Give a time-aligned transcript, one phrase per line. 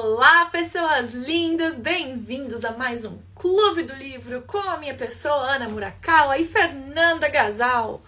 [0.00, 1.76] Olá, pessoas lindas!
[1.76, 7.28] Bem-vindos a mais um Clube do Livro com a minha pessoa, Ana Murakawa e Fernanda
[7.28, 8.00] Gasal,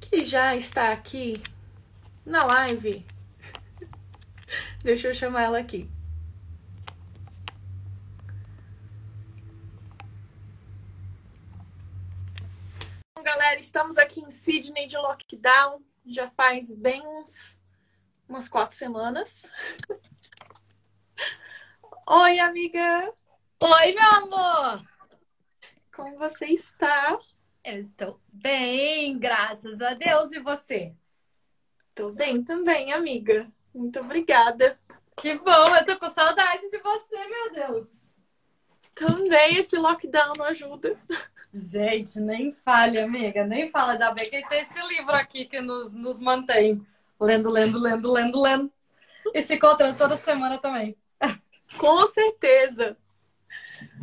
[0.00, 1.42] que já está aqui
[2.24, 3.04] na live.
[4.84, 5.90] Deixa eu chamar ela aqui.
[13.16, 15.82] Bom, galera, estamos aqui em Sydney de lockdown.
[16.06, 17.58] Já faz bem uns,
[18.28, 19.50] umas quatro semanas.
[22.08, 23.12] Oi, amiga!
[23.62, 24.82] Oi, meu amor!
[25.94, 27.18] Como você está?
[27.64, 30.32] Eu estou bem, graças a Deus.
[30.32, 30.94] E você?
[31.94, 33.50] Tô bem também, amiga.
[33.74, 34.78] Muito obrigada.
[35.16, 38.12] Que bom, eu tô com saudade de você, meu Deus.
[38.94, 40.98] Também esse lockdown não ajuda.
[41.54, 43.92] Gente, nem fale, amiga, nem fala.
[43.92, 46.84] Ainda bem que tem esse livro aqui que nos, nos mantém
[47.20, 48.72] lendo, lendo, lendo, lendo, lendo.
[49.34, 50.96] E se encontrando toda semana também.
[51.78, 52.96] Com certeza.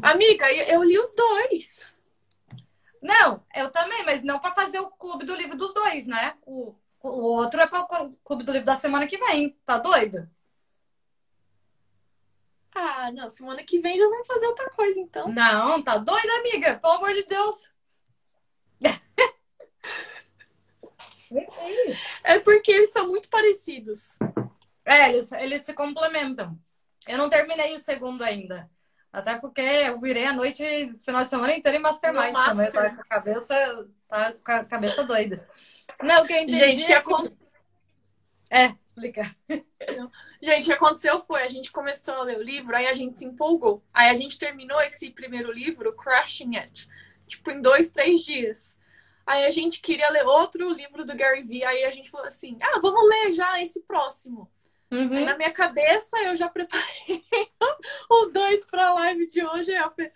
[0.01, 1.87] Amiga, eu li os dois.
[3.01, 6.35] Não, eu também, mas não para fazer o clube do livro dos dois, né?
[6.45, 9.57] O, o outro é para o clube do livro da semana que vem.
[9.65, 10.29] Tá doido?
[12.75, 15.27] Ah, não, semana que vem já vamos fazer outra coisa, então.
[15.29, 16.77] Não, tá doida, amiga?
[16.79, 17.71] Pelo amor de Deus.
[22.23, 24.17] é porque eles são muito parecidos.
[24.85, 26.57] É, eles, eles se complementam.
[27.07, 28.69] Eu não terminei o segundo ainda.
[29.11, 30.63] Até porque eu virei a noite,
[30.99, 32.71] final de semana inteiro em Mastermind também.
[32.71, 35.47] Tá com a cabeça, tá com a cabeça doida.
[36.03, 36.59] Não, o que eu entendi.
[36.59, 37.37] Gente, que é aconteceu.
[38.51, 39.35] É, explica.
[40.41, 43.17] Gente, o que aconteceu foi, a gente começou a ler o livro, aí a gente
[43.17, 43.83] se empolgou.
[43.93, 46.87] Aí a gente terminou esse primeiro livro, Crushing It,
[47.27, 48.79] tipo, em dois, três dias.
[49.25, 52.57] Aí a gente queria ler outro livro do Gary Vee, aí a gente falou assim,
[52.61, 54.49] ah, vamos ler já esse próximo.
[54.91, 55.17] Uhum.
[55.17, 56.83] Aí na minha cabeça eu já preparei
[58.09, 59.71] os dois para a live de hoje.
[59.71, 60.11] Eu falei,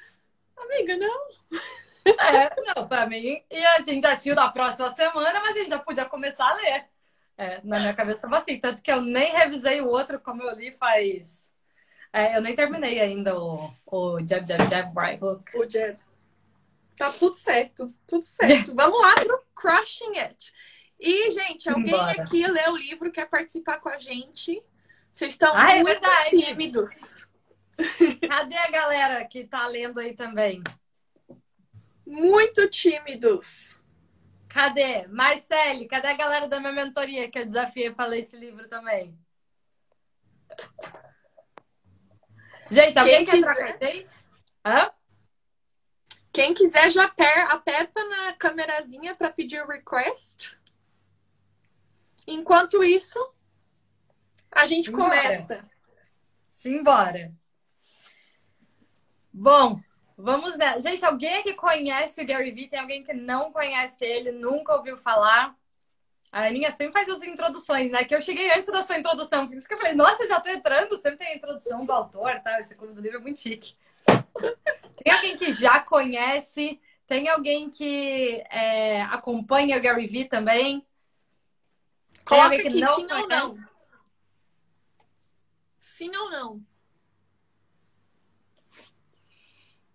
[0.58, 1.28] amiga, não.
[2.06, 3.44] É, não, para mim.
[3.50, 6.56] E a gente já tinha da próxima semana, mas a gente já podia começar a
[6.56, 6.86] ler.
[7.38, 8.60] É, na minha cabeça estava assim.
[8.60, 11.52] Tanto que eu nem revisei o outro como eu li faz.
[12.12, 15.58] É, eu nem terminei ainda o, o Jab, Jab, Jab, Right Hook.
[15.58, 15.98] O Jab.
[16.96, 18.74] Tá tudo certo, tudo certo.
[18.76, 20.54] Vamos lá pro Crushing It.
[21.06, 22.22] E, gente, alguém Embora.
[22.22, 24.64] aqui lê o livro, quer participar com a gente?
[25.12, 27.28] Vocês estão ah, é muito é tímidos.
[28.26, 30.64] Cadê a galera que tá lendo aí também?
[32.08, 33.82] Muito tímidos.
[34.48, 35.06] Cadê?
[35.08, 39.14] Marcele, cadê a galera da minha mentoria que eu desafiei para ler esse livro também?
[42.72, 43.78] Gente, alguém Quem quer quiser...
[43.82, 44.12] gente?
[44.66, 44.90] Hã?
[46.32, 47.04] Quem quiser já
[47.50, 50.63] aperta na câmerazinha para pedir o request.
[52.28, 53.20] Enquanto isso,
[54.52, 55.10] a gente Simbora.
[55.10, 55.66] começa.
[56.48, 57.34] Simbora.
[59.32, 59.80] Bom,
[60.18, 60.80] vamos né?
[60.82, 62.70] Gente, alguém que conhece o Gary Vee?
[62.70, 65.56] Tem alguém que não conhece ele, nunca ouviu falar?
[66.32, 68.04] A Aninha sempre faz as introduções, né?
[68.04, 69.48] Que eu cheguei antes da sua introdução.
[69.48, 70.96] Por isso que eu falei, nossa, já tô entrando.
[70.98, 72.60] Sempre tem a introdução do autor, tá?
[72.60, 73.76] Esse clube do livro é muito chique.
[74.98, 76.80] tem alguém que já conhece?
[77.06, 80.84] Tem alguém que é, acompanha o Gary Vee também?
[82.26, 83.56] Alguém que não sim ou não.
[85.78, 86.62] Sim ou não?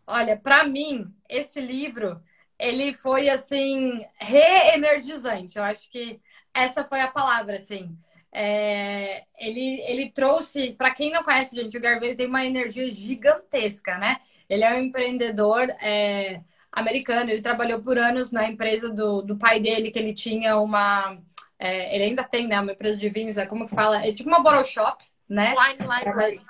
[0.07, 2.23] Olha, para mim, esse livro,
[2.59, 5.59] ele foi assim reenergizante.
[5.59, 6.21] Eu acho que
[6.53, 7.97] essa foi a palavra, assim.
[8.33, 13.99] É, ele, ele trouxe, para quem não conhece, gente, o Garvey tem uma energia gigantesca,
[13.99, 14.19] né?
[14.49, 16.41] Ele é um empreendedor é,
[16.73, 21.19] americano, ele trabalhou por anos na empresa do, do pai dele, que ele tinha uma
[21.59, 24.07] é, ele ainda tem, né, uma empresa de vinhos, é como que fala?
[24.07, 25.55] É tipo uma bottle shop, né?
[25.57, 26.41] Wine Library.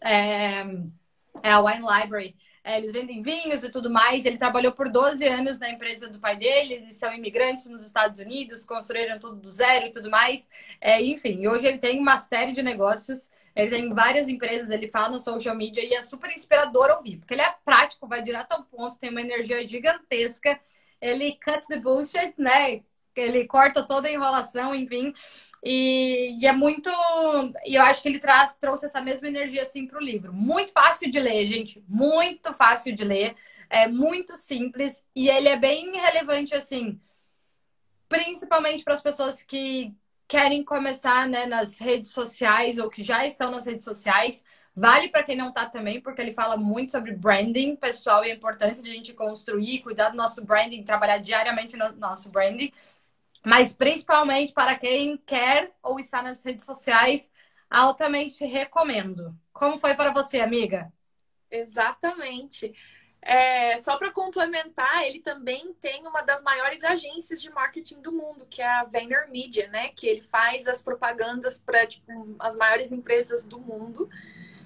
[0.00, 0.60] É,
[1.42, 2.36] é a Wine Library.
[2.64, 4.26] É, eles vendem vinhos e tudo mais.
[4.26, 6.74] Ele trabalhou por 12 anos na empresa do pai dele.
[6.74, 10.46] Eles são imigrantes nos Estados Unidos, construíram tudo do zero e tudo mais.
[10.80, 13.30] É, enfim, hoje ele tem uma série de negócios.
[13.56, 17.34] Ele tem várias empresas, ele fala no social media e é super inspirador ouvir, porque
[17.34, 20.60] ele é prático, vai direto ao ponto, tem uma energia gigantesca.
[21.00, 22.82] Ele cut the bullshit, né?
[23.20, 25.12] Ele corta toda a enrolação, enfim.
[25.62, 26.90] E, e, é muito.
[27.64, 30.32] E eu acho que ele traz, trouxe essa mesma energia assim para o livro.
[30.32, 31.82] Muito fácil de ler, gente.
[31.88, 33.36] Muito fácil de ler.
[33.68, 35.04] É muito simples.
[35.14, 37.00] E ele é bem relevante, assim,
[38.08, 39.92] principalmente para as pessoas que
[40.26, 44.44] querem começar né, nas redes sociais ou que já estão nas redes sociais.
[44.76, 48.34] Vale para quem não está também, porque ele fala muito sobre branding pessoal e a
[48.34, 52.72] importância de a gente construir, cuidar do nosso branding, trabalhar diariamente no nosso branding
[53.44, 57.30] mas principalmente para quem quer ou está nas redes sociais
[57.70, 59.36] Altamente recomendo.
[59.52, 60.90] Como foi para você, amiga?
[61.50, 62.74] Exatamente.
[63.20, 68.46] É, só para complementar, ele também tem uma das maiores agências de marketing do mundo,
[68.48, 69.88] que é a VaynerMedia, né?
[69.88, 74.08] Que ele faz as propagandas para tipo, as maiores empresas do mundo.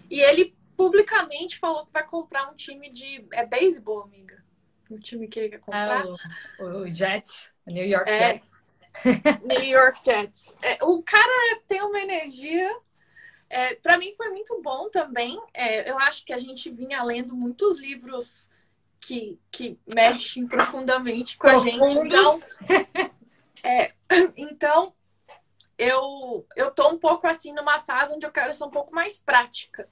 [0.09, 4.45] E ele publicamente falou que vai comprar um time de é beisebol, amiga.
[4.89, 6.05] O time que ele quer comprar.
[6.05, 8.52] É, o, o Jets, New York é, Jets.
[9.45, 10.55] New York Jets.
[10.63, 12.77] É, o cara tem uma energia.
[13.49, 15.41] É, para mim foi muito bom também.
[15.53, 18.51] É, eu acho que a gente vinha lendo muitos livros
[19.01, 21.83] que, que mexem profundamente com Profundos.
[21.83, 22.07] a gente.
[22.07, 22.41] Então,
[23.65, 23.93] é,
[24.37, 24.95] então
[25.77, 29.21] eu, eu tô um pouco assim numa fase onde eu quero ser um pouco mais
[29.21, 29.89] prática.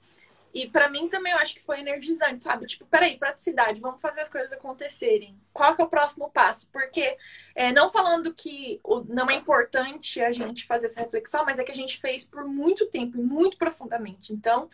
[0.53, 2.65] E para mim também eu acho que foi energizante, sabe?
[2.65, 5.39] Tipo, peraí, praticidade, vamos fazer as coisas acontecerem.
[5.53, 6.69] Qual que é o próximo passo?
[6.71, 7.17] Porque,
[7.55, 11.71] é, não falando que não é importante a gente fazer essa reflexão, mas é que
[11.71, 14.33] a gente fez por muito tempo e muito profundamente.
[14.33, 14.69] Então,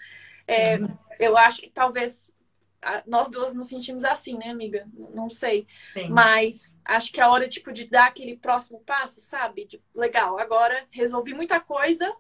[0.47, 0.79] é,
[1.19, 2.31] eu acho que talvez
[3.06, 4.88] nós duas nos sentimos assim, né, amiga?
[5.13, 5.68] Não sei.
[5.94, 6.09] Sim.
[6.09, 9.65] Mas acho que é a hora, tipo, de dar aquele próximo passo, sabe?
[9.65, 12.13] De, legal, agora resolvi muita coisa,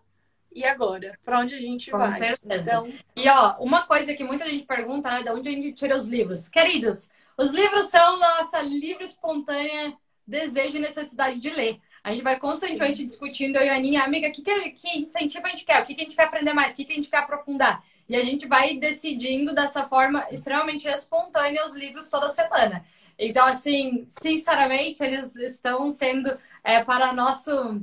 [0.57, 1.17] e agora?
[1.23, 2.11] Para onde a gente Com vai?
[2.11, 2.61] Com certeza.
[2.61, 2.93] Então...
[3.15, 5.21] E ó, uma coisa que muita gente pergunta, né?
[5.21, 6.49] De onde a gente tira os livros?
[6.49, 7.07] Queridos,
[7.37, 9.95] os livros são nossa livre, espontânea
[10.25, 11.79] desejo e necessidade de ler.
[12.03, 15.49] A gente vai constantemente discutindo, eu e a Aninha, amiga, que, que, que incentivo a
[15.49, 15.81] gente quer?
[15.81, 16.73] O que, que a gente quer aprender mais?
[16.73, 17.83] O que, que a gente quer aprofundar?
[18.09, 22.83] E a gente vai decidindo dessa forma extremamente espontânea os livros toda semana.
[23.17, 27.79] Então, assim, sinceramente, eles estão sendo é, para nosso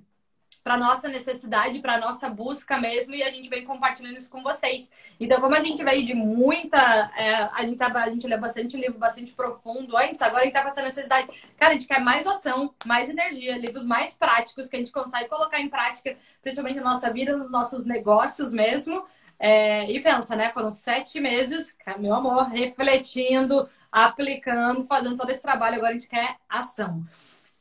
[0.64, 4.90] para nossa necessidade, para nossa busca mesmo, e a gente vem compartilhando isso com vocês.
[5.20, 6.78] Então, como a gente veio de muita.
[7.14, 10.62] É, a, gente tava, a gente bastante livro, bastante profundo antes, agora a gente tá
[10.62, 11.28] com essa necessidade.
[11.58, 15.28] Cara, a gente quer mais ação, mais energia, livros mais práticos que a gente consegue
[15.28, 19.04] colocar em prática, principalmente na nossa vida, nos nossos negócios mesmo.
[19.38, 20.50] É, e pensa, né?
[20.50, 25.76] Foram sete meses, meu amor, refletindo, aplicando, fazendo todo esse trabalho.
[25.76, 27.04] Agora a gente quer ação.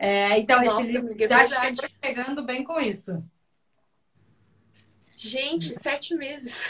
[0.06, 3.24] É, então, Nossa, esse livro amiga, é já está chegando bem com isso.
[5.16, 6.62] Gente, sete meses.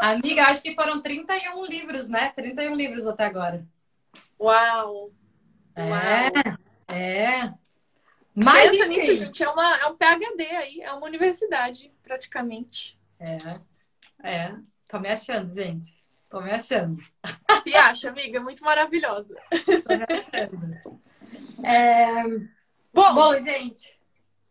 [0.00, 2.32] Amiga, acho que foram 31 livros, né?
[2.34, 3.64] 31 livros até agora.
[4.40, 5.12] Uau!
[5.76, 7.54] É, é.
[8.34, 9.40] Mas Pensa nisso, gente.
[9.40, 12.98] É, uma, é um PHD aí, é uma universidade, praticamente.
[13.20, 13.38] É,
[14.20, 14.54] é.
[14.88, 15.96] Tô me achando, gente.
[16.28, 17.00] Tô me achando.
[17.64, 18.40] E acha, amiga?
[18.40, 19.36] Muito maravilhosa.
[19.86, 21.07] Tô me achando.
[21.64, 22.22] É...
[22.92, 23.98] Bom, Bom, gente.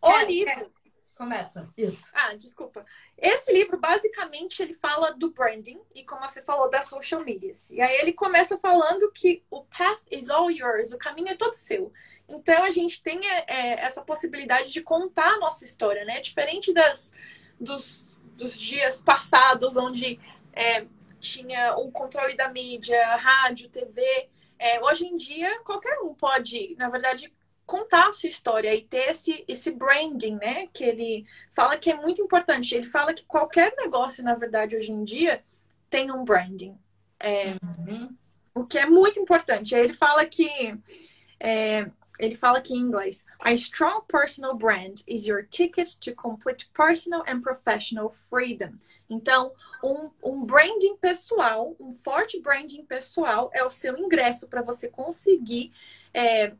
[0.01, 0.53] O quer, livro.
[0.53, 0.77] Quer...
[1.17, 1.67] Começa.
[1.75, 2.11] Isso.
[2.13, 2.85] Ah, desculpa.
[3.17, 7.71] Esse livro, basicamente, ele fala do branding e, como a Fê falou, das social medias.
[7.71, 11.53] E aí ele começa falando que o path is all yours, o caminho é todo
[11.53, 11.91] seu.
[12.29, 16.21] Então a gente tem é, é essa possibilidade de contar a nossa história, né?
[16.21, 17.11] Diferente das,
[17.59, 20.19] dos, dos dias passados, onde
[20.53, 20.85] é,
[21.19, 24.29] tinha o controle da mídia, rádio, TV.
[24.59, 27.31] É, hoje em dia, qualquer um pode, na verdade,
[27.65, 30.67] contar a sua história e ter esse, esse branding, né?
[30.73, 32.73] Que ele fala que é muito importante.
[32.73, 35.43] Ele fala que qualquer negócio, na verdade, hoje em dia,
[35.89, 36.77] tem um branding.
[37.19, 38.15] É, uhum.
[38.55, 39.75] O que é muito importante.
[39.75, 40.47] Aí ele fala que.
[41.39, 46.69] É, ele fala aqui em inglês: A strong personal brand is your ticket to complete
[46.73, 48.77] personal and professional freedom.
[49.09, 49.53] Então,
[49.83, 55.71] um, um branding pessoal, um forte branding pessoal é o seu ingresso para você conseguir
[56.13, 56.53] é,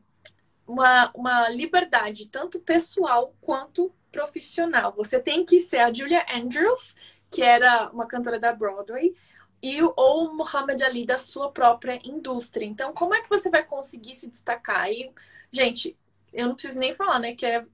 [0.66, 4.92] uma, uma liberdade, tanto pessoal quanto profissional.
[4.96, 6.94] Você tem que ser a Julia Andrews,
[7.30, 9.14] que era uma cantora da Broadway,
[9.62, 12.64] e ou Muhammad Ali da sua própria indústria.
[12.64, 14.90] Então, como é que você vai conseguir se destacar?
[14.90, 15.12] E,
[15.52, 15.96] gente,
[16.32, 17.34] eu não preciso nem falar, né?
[17.34, 17.64] Que é,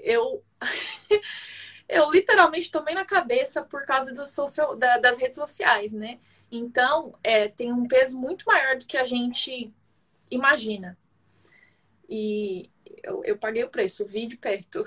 [0.00, 0.42] eu
[1.88, 6.18] eu literalmente tomei na cabeça por causa do social, da, das redes sociais, né?
[6.50, 9.72] Então, é, tem um peso muito maior do que a gente
[10.30, 10.98] imagina.
[12.08, 12.70] E
[13.02, 14.84] eu, eu paguei o preço, vi de perto.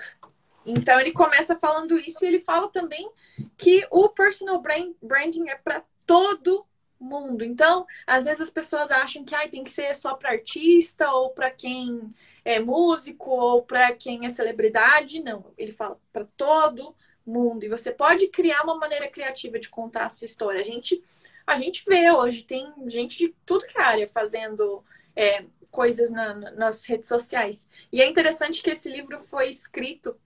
[0.66, 3.10] Então, ele começa falando isso e ele fala também
[3.58, 4.62] que o personal
[5.02, 6.66] branding é para todo
[7.00, 7.44] mundo.
[7.44, 11.30] Então, às vezes as pessoas acham que ah, tem que ser só para artista ou
[11.32, 15.22] para quem é músico ou para quem é celebridade.
[15.22, 17.64] Não, ele fala para todo mundo.
[17.66, 20.62] E você pode criar uma maneira criativa de contar a sua história.
[20.62, 21.04] A gente,
[21.46, 24.84] a gente vê hoje, tem gente de tudo que é área fazendo
[25.16, 27.70] é, coisas na, nas redes sociais.
[27.92, 30.18] E é interessante que esse livro foi escrito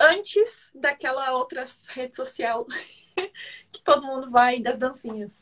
[0.00, 2.66] antes daquela outra rede social
[3.70, 5.40] que todo mundo vai das dancinhas.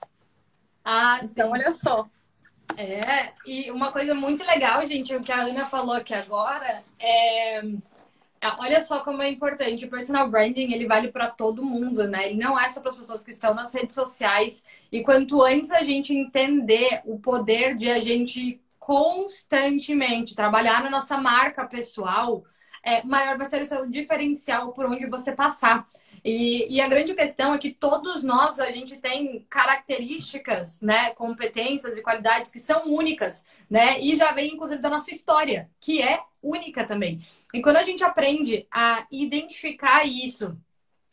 [0.84, 1.52] Ah, então, sim.
[1.52, 2.08] olha só.
[2.76, 7.62] É, e uma coisa muito legal, gente, o que a Ana falou aqui agora é
[8.40, 9.84] É, olha só como é importante.
[9.84, 12.26] O personal branding, ele vale para todo mundo, né?
[12.26, 14.64] Ele não é só para as pessoas que estão nas redes sociais.
[14.90, 21.16] E quanto antes a gente entender o poder de a gente constantemente trabalhar na nossa
[21.18, 22.44] marca pessoal,
[22.82, 25.86] é, maior vai ser o seu diferencial por onde você passar.
[26.24, 31.96] E, e, a grande questão é que todos nós, a gente tem características, né, competências
[31.96, 36.20] e qualidades que são únicas, né, e já vem, inclusive, da nossa história, que é
[36.40, 37.18] única também.
[37.52, 40.56] E quando a gente aprende a identificar isso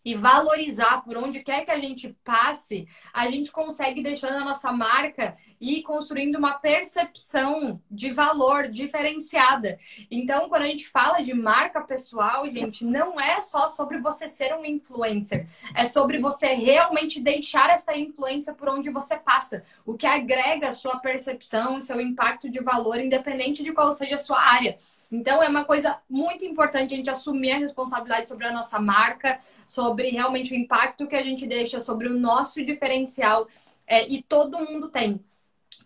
[0.05, 4.71] e valorizar por onde quer que a gente passe, a gente consegue deixando a nossa
[4.71, 9.77] marca e construindo uma percepção de valor diferenciada.
[10.09, 14.55] Então, quando a gente fala de marca pessoal, gente, não é só sobre você ser
[14.55, 20.07] um influencer, é sobre você realmente deixar essa influência por onde você passa, o que
[20.07, 24.77] agrega a sua percepção, seu impacto de valor, independente de qual seja a sua área.
[25.11, 29.39] Então, é uma coisa muito importante a gente assumir a responsabilidade sobre a nossa marca,
[29.67, 33.47] sobre realmente o impacto que a gente deixa, sobre o nosso diferencial.
[33.87, 35.19] É, e todo mundo tem.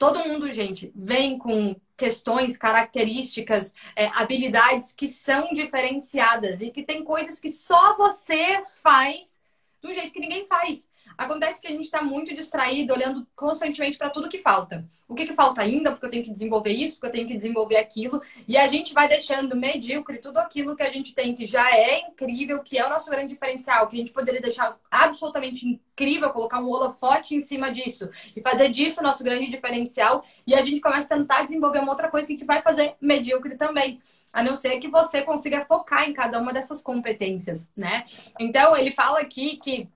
[0.03, 7.05] Todo mundo, gente, vem com questões, características, é, habilidades que são diferenciadas e que tem
[7.05, 9.41] coisas que só você faz
[9.81, 10.89] do jeito que ninguém faz.
[11.17, 14.86] Acontece que a gente está muito distraído, olhando constantemente para tudo que falta.
[15.07, 15.91] O que, que falta ainda?
[15.91, 18.22] Porque eu tenho que desenvolver isso, porque eu tenho que desenvolver aquilo.
[18.45, 22.00] E a gente vai deixando medíocre tudo aquilo que a gente tem que já é
[22.07, 26.59] incrível, que é o nosso grande diferencial, que a gente poderia deixar absolutamente incrível, colocar
[26.59, 30.23] um holofote em cima disso e fazer disso o nosso grande diferencial.
[30.45, 32.95] E a gente começa a tentar desenvolver uma outra coisa que a gente vai fazer
[33.00, 34.01] medíocre também.
[34.33, 38.03] A não ser que você consiga focar em cada uma dessas competências, né?
[38.39, 39.88] Então, ele fala aqui que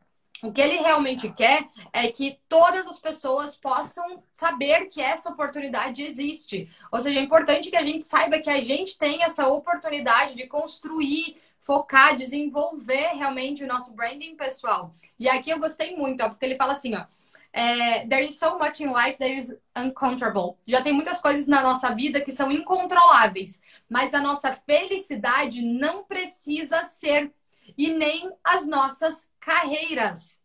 [0.43, 6.03] o que ele realmente quer é que todas as pessoas possam saber que essa oportunidade
[6.03, 6.69] existe.
[6.91, 10.45] Ou seja, é importante que a gente saiba que a gente tem essa oportunidade de
[10.45, 11.37] construir,
[11.67, 14.93] focar, desenvolver realmente o nosso branding pessoal.
[15.19, 17.05] E aqui eu gostei muito, ó, porque ele fala assim, ó.
[17.51, 20.57] É, there is so much in life that is uncontrollable.
[20.65, 26.03] Já tem muitas coisas na nossa vida que são incontroláveis, mas a nossa felicidade não
[26.03, 27.33] precisa ser
[27.77, 30.39] e nem as nossas carreiras.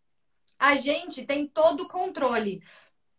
[0.59, 2.63] A gente tem todo o controle,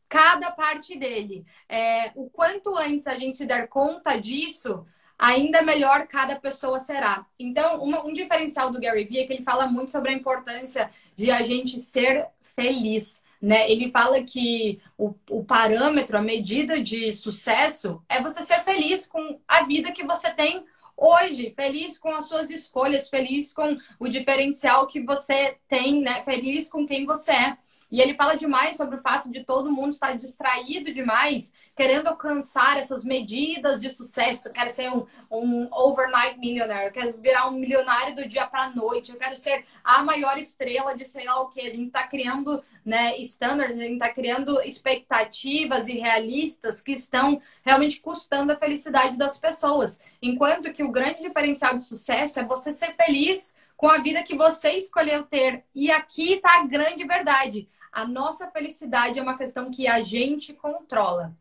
[0.09, 1.45] cada parte dele.
[1.69, 4.85] É, o quanto antes a gente se der conta disso,
[5.17, 7.25] ainda melhor cada pessoa será.
[7.39, 10.89] Então, uma, um diferencial do Gary Vee é que ele fala muito sobre a importância
[11.15, 13.21] de a gente ser feliz.
[13.41, 13.69] Né?
[13.69, 19.39] Ele fala que o, o parâmetro, a medida de sucesso é você ser feliz com
[19.47, 20.63] a vida que você tem
[20.95, 26.23] hoje, feliz com as suas escolhas, feliz com o diferencial que você tem, né?
[26.23, 27.57] Feliz com quem você é.
[27.93, 32.75] E ele fala demais sobre o fato de todo mundo estar distraído demais, querendo alcançar
[32.75, 34.47] essas medidas de sucesso.
[34.47, 38.71] Eu quero ser um, um overnight millionaire, eu quero virar um milionário do dia para
[38.71, 41.61] noite, eu quero ser a maior estrela de sei lá o que.
[41.61, 48.01] A gente está criando né, standards, a gente está criando expectativas irrealistas que estão realmente
[48.01, 49.99] custando a felicidade das pessoas.
[50.19, 54.35] Enquanto que o grande diferencial de sucesso é você ser feliz com a vida que
[54.35, 55.63] você escolheu ter.
[55.75, 57.67] E aqui está a grande verdade.
[57.93, 61.31] A nossa felicidade é uma questão que a gente controla,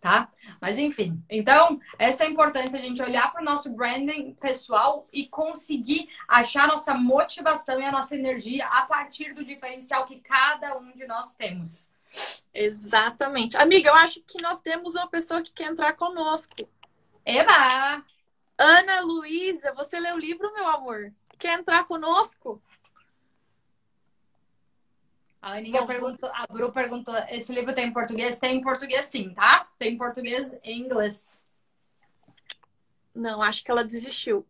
[0.00, 0.28] tá?
[0.60, 4.34] Mas enfim, então essa é a importância de a gente olhar para o nosso branding
[4.34, 10.18] pessoal e conseguir achar nossa motivação e a nossa energia a partir do diferencial que
[10.18, 11.88] cada um de nós temos.
[12.52, 13.56] Exatamente.
[13.56, 16.68] Amiga, eu acho que nós temos uma pessoa que quer entrar conosco.
[17.24, 18.04] Eba!
[18.58, 21.12] Ana Luísa, você leu o livro, meu amor?
[21.38, 22.60] Quer entrar conosco?
[25.42, 28.38] A Aninha perguntou, a Bru perguntou: esse livro tem em português?
[28.38, 29.68] Tem em português sim, tá?
[29.76, 31.36] Tem em português e inglês.
[33.12, 34.46] Não, acho que ela desistiu.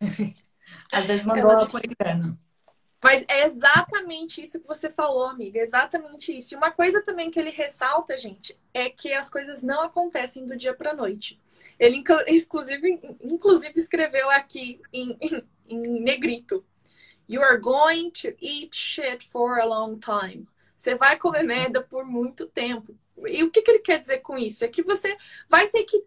[0.92, 2.38] Às vezes mandou ela por engano.
[3.02, 5.58] Mas é exatamente isso que você falou, amiga.
[5.58, 6.54] exatamente isso.
[6.54, 10.56] E uma coisa também que ele ressalta, gente, é que as coisas não acontecem do
[10.56, 11.40] dia para noite.
[11.80, 11.96] Ele,
[12.28, 16.64] inclusive, inclusive escreveu aqui em, em, em negrito
[17.28, 20.46] You are going to eat shit for a long time.
[20.76, 22.96] Você vai comer merda por muito tempo.
[23.26, 24.64] E o que, que ele quer dizer com isso?
[24.64, 25.16] É que você
[25.48, 26.04] vai ter que.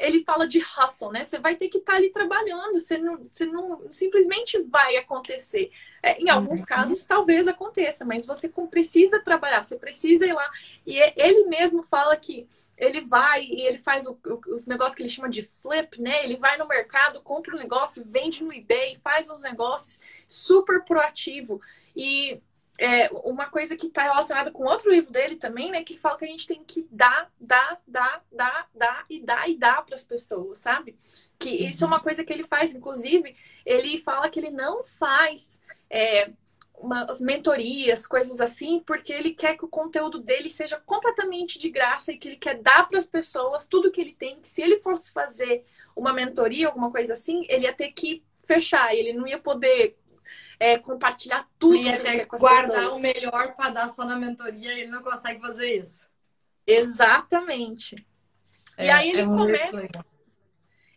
[0.00, 1.22] Ele fala de hustle, né?
[1.22, 2.80] Você vai ter que estar tá ali trabalhando.
[2.80, 5.70] Você não, você não simplesmente vai acontecer.
[6.02, 6.66] É, em alguns uhum.
[6.66, 10.50] casos, talvez aconteça, mas você precisa trabalhar, você precisa ir lá.
[10.86, 12.48] E ele mesmo fala que
[12.80, 16.24] ele vai e ele faz o, o, os negócios que ele chama de flip, né?
[16.24, 20.82] Ele vai no mercado, compra o um negócio, vende no eBay, faz os negócios super
[20.82, 21.60] proativo.
[21.94, 22.40] E
[22.78, 25.84] é, uma coisa que está relacionada com outro livro dele também, né?
[25.84, 29.56] Que fala que a gente tem que dar, dar, dar, dar, dar e dar e
[29.56, 30.98] dar para as pessoas, sabe?
[31.38, 35.60] Que isso é uma coisa que ele faz, inclusive, ele fala que ele não faz
[35.90, 36.30] é,
[36.80, 42.10] umas mentorias, coisas assim, porque ele quer que o conteúdo dele seja completamente de graça
[42.10, 44.40] e que ele quer dar para as pessoas tudo que ele tem.
[44.40, 48.94] Que se ele fosse fazer uma mentoria, alguma coisa assim, ele ia ter que fechar,
[48.94, 49.98] ele não ia poder
[50.58, 51.76] é, compartilhar tudo.
[51.76, 52.96] Ele ia ter que guardar pessoas.
[52.96, 56.08] o melhor para dar só na mentoria e ele não consegue fazer isso.
[56.66, 58.06] Exatamente.
[58.76, 60.04] É, e aí ele é começa.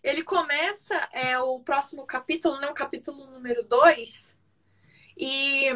[0.01, 2.69] Ele começa é, o próximo capítulo, né?
[2.69, 4.37] O capítulo número 2.
[5.17, 5.67] E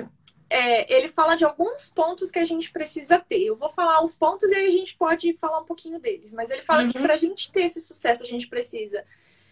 [0.49, 3.43] é, ele fala de alguns pontos que a gente precisa ter.
[3.43, 6.33] Eu vou falar os pontos e aí a gente pode falar um pouquinho deles.
[6.33, 6.91] Mas ele fala uhum.
[6.91, 9.03] que para a gente ter esse sucesso, a gente precisa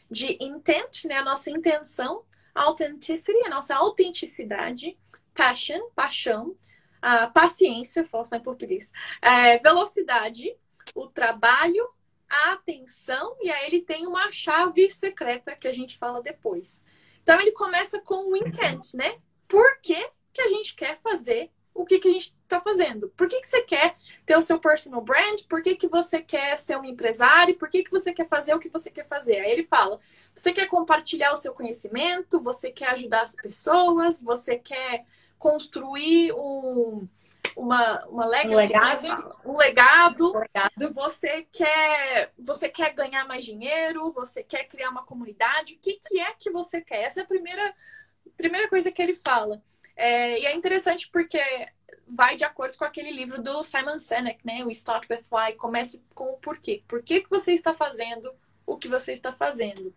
[0.09, 1.15] de intent, né?
[1.15, 2.23] A nossa intenção
[2.53, 4.97] authenticity, a nossa autenticidade,
[5.33, 6.55] passion, paixão,
[7.01, 10.55] a paciência, falar em português, é, velocidade,
[10.95, 11.87] o trabalho,
[12.29, 16.83] a atenção, e aí ele tem uma chave secreta que a gente fala depois.
[17.21, 19.19] Então ele começa com o intent, né?
[19.47, 23.09] Por que, que a gente quer fazer o que, que a gente está fazendo?
[23.09, 25.41] Por que, que você quer ter o seu personal brand?
[25.49, 27.57] Por que, que você quer ser um empresário?
[27.57, 29.41] Por que, que você quer fazer o que você quer fazer?
[29.41, 29.99] Aí ele fala:
[30.33, 35.05] você quer compartilhar o seu conhecimento, você quer ajudar as pessoas, você quer
[35.37, 37.05] construir um,
[37.57, 40.33] uma, uma legacy, um legado, um legado.
[40.33, 40.93] Um legado.
[40.93, 45.73] Você quer você quer ganhar mais dinheiro, você quer criar uma comunidade.
[45.73, 47.03] O que, que é que você quer?
[47.03, 47.75] Essa é a primeira,
[48.37, 49.61] primeira coisa que ele fala.
[49.95, 51.39] É, e é interessante porque
[52.07, 54.63] vai de acordo com aquele livro do Simon Sinek, né?
[54.63, 55.53] O Start with Why.
[55.53, 56.83] Comece com o porquê.
[56.87, 58.33] Por que, que você está fazendo
[58.65, 59.93] o que você está fazendo?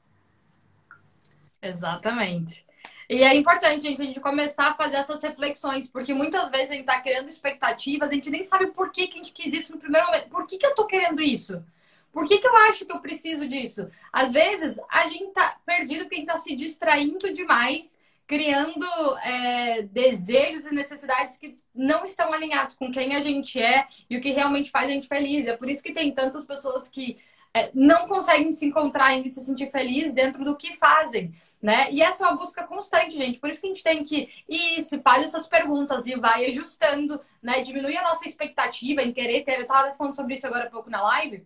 [1.60, 2.66] Exatamente.
[3.08, 6.74] E é importante, gente, a gente começar a fazer essas reflexões, porque muitas vezes a
[6.74, 9.72] gente está criando expectativas, a gente nem sabe por que, que a gente quis isso
[9.72, 10.28] no primeiro momento.
[10.28, 11.64] Por que, que eu estou querendo isso?
[12.12, 13.90] Por que, que eu acho que eu preciso disso?
[14.12, 18.86] Às vezes a gente tá perdido porque a gente está se distraindo demais, criando
[19.24, 24.20] é, desejos e necessidades que não estão alinhados com quem a gente é e o
[24.20, 25.48] que realmente faz a gente feliz.
[25.48, 27.18] É por isso que tem tantas pessoas que
[27.52, 31.90] é, não conseguem se encontrar e se sentir feliz dentro do que fazem né?
[31.90, 33.38] E essa é uma busca constante, gente.
[33.38, 37.20] Por isso que a gente tem que ir, se faz essas perguntas e vai ajustando,
[37.42, 37.60] né?
[37.62, 39.58] Diminui a nossa expectativa em querer ter.
[39.58, 41.44] Eu tava falando sobre isso agora há pouco na live.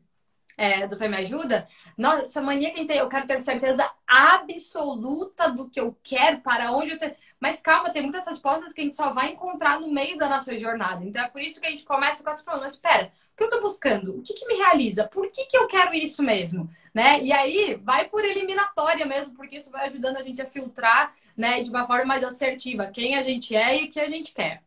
[0.56, 5.68] É, do Fé Me Ajuda, nossa, mania que tem, eu quero ter certeza absoluta do
[5.68, 7.14] que eu quero, para onde eu tenho.
[7.40, 10.56] Mas calma, tem muitas respostas que a gente só vai encontrar no meio da nossa
[10.56, 11.04] jornada.
[11.04, 12.74] Então é por isso que a gente começa com as perguntas.
[12.74, 14.16] Espera, o que eu estou buscando?
[14.16, 15.08] O que, que me realiza?
[15.08, 16.70] Por que, que eu quero isso mesmo?
[16.94, 17.20] Né?
[17.22, 21.62] E aí vai por eliminatória mesmo, porque isso vai ajudando a gente a filtrar né,
[21.62, 24.62] de uma forma mais assertiva quem a gente é e o que a gente quer.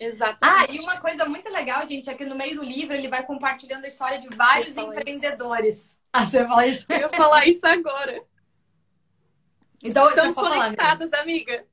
[0.00, 0.70] Exatamente.
[0.70, 3.22] Ah, e uma coisa muito legal, gente, é que no meio do livro ele vai
[3.22, 5.76] compartilhando a história de vários empreendedores.
[5.76, 6.00] Isso.
[6.12, 6.84] Ah, você fala isso?
[6.88, 8.20] Eu ia falar isso agora.
[9.80, 11.52] Então, Estamos então conectadas, falar, amiga.
[11.52, 11.66] amiga.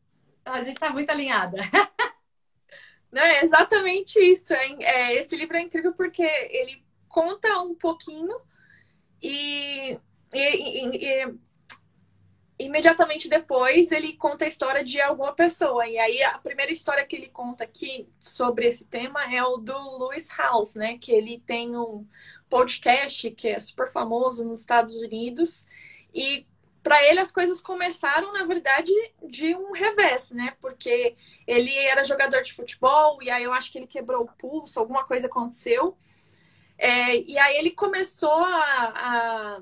[0.45, 1.57] A gente tá muito alinhada.
[3.11, 4.53] Não, é exatamente isso.
[4.53, 8.39] É, é, esse livro é incrível porque ele conta um pouquinho
[9.23, 9.99] e,
[10.31, 11.33] e, e, e,
[12.59, 15.87] imediatamente depois ele conta a história de alguma pessoa.
[15.87, 19.97] E aí a primeira história que ele conta aqui sobre esse tema é o do
[19.99, 20.97] Lewis House, né?
[20.97, 22.05] Que ele tem um
[22.49, 25.65] podcast que é super famoso nos Estados Unidos.
[26.13, 26.47] E
[26.81, 28.91] para ele as coisas começaram, na verdade,
[29.21, 30.55] de um revés, né?
[30.59, 31.15] Porque
[31.45, 35.03] ele era jogador de futebol e aí eu acho que ele quebrou o pulso, alguma
[35.03, 35.97] coisa aconteceu.
[36.77, 39.61] É, e aí ele começou a, a,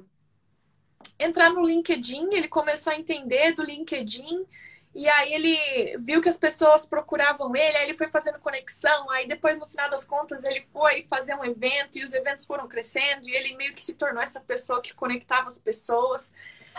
[1.19, 4.45] entrar no LinkedIn, ele começou a entender do LinkedIn.
[4.93, 9.27] E aí ele viu que as pessoas procuravam ele, aí ele foi fazendo conexão, aí
[9.27, 13.27] depois, no final das contas, ele foi fazer um evento e os eventos foram crescendo,
[13.27, 16.33] e ele meio que se tornou essa pessoa que conectava as pessoas.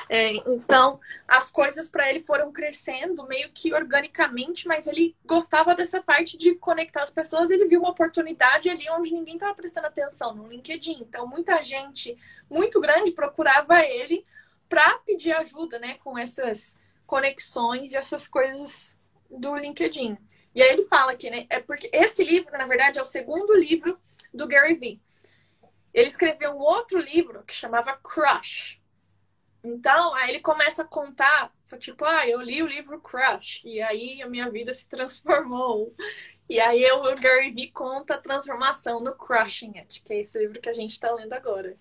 [0.08, 6.02] É, então, as coisas para ele foram crescendo meio que organicamente, mas ele gostava dessa
[6.02, 7.50] parte de conectar as pessoas.
[7.50, 10.98] Ele viu uma oportunidade ali onde ninguém estava prestando atenção, no LinkedIn.
[11.00, 12.16] Então, muita gente
[12.48, 14.24] muito grande procurava ele
[14.68, 18.98] para pedir ajuda, né, com essas conexões e essas coisas
[19.30, 20.18] do LinkedIn.
[20.54, 23.54] E aí ele fala aqui, né, é porque esse livro, na verdade, é o segundo
[23.54, 23.98] livro
[24.32, 25.00] do Gary Vee.
[25.94, 28.80] Ele escreveu um outro livro que chamava Crush
[29.66, 34.22] então, aí ele começa a contar, tipo, ah, eu li o livro Crush, e aí
[34.22, 35.94] a minha vida se transformou.
[36.48, 40.38] E aí eu, o Gary Vee conta a transformação no Crushing It, que é esse
[40.38, 41.76] livro que a gente está lendo agora.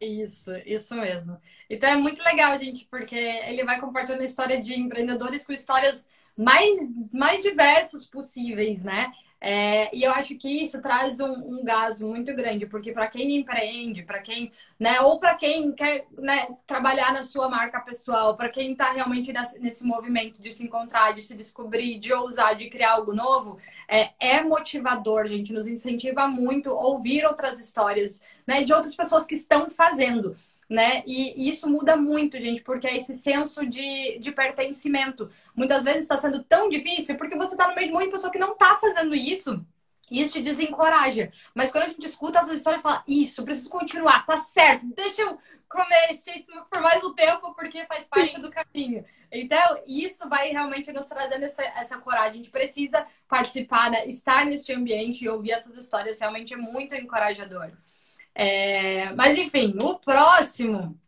[0.00, 1.38] Isso, isso mesmo.
[1.68, 6.08] Então é muito legal, gente, porque ele vai compartilhando a história de empreendedores com histórias
[6.36, 6.76] mais,
[7.12, 9.12] mais diversas possíveis, né?
[9.40, 11.64] É, e eu acho que isso traz um, um
[12.00, 17.12] muito grande, porque para quem empreende, para quem, né, ou para quem quer né, trabalhar
[17.12, 21.22] na sua marca pessoal, para quem está realmente nesse, nesse, movimento de se encontrar, de
[21.22, 23.56] se descobrir, de ousar, de criar algo novo,
[23.88, 29.34] é, é motivador, gente, nos incentiva muito ouvir outras histórias, né, de outras pessoas que
[29.34, 30.36] estão fazendo
[30.70, 31.02] né?
[31.04, 35.28] E, isso muda muito, gente, porque é esse senso de, de pertencimento.
[35.52, 38.12] Muitas vezes está sendo tão difícil porque você está no meio de um monte de
[38.12, 39.66] pessoa que não está fazendo isso.
[40.08, 41.30] E isso te desencoraja.
[41.54, 45.38] Mas quando a gente escuta essas histórias, fala, isso, preciso continuar, tá certo, deixa eu
[45.68, 48.40] comer esse por mais um tempo, porque faz parte Sim.
[48.40, 49.04] do caminho.
[49.30, 52.28] Então, isso vai realmente nos trazendo essa, essa coragem.
[52.28, 54.06] A gente precisa participar, né?
[54.06, 57.70] estar nesse ambiente e ouvir essas histórias realmente é muito encorajador.
[58.34, 60.98] É, mas, enfim, o próximo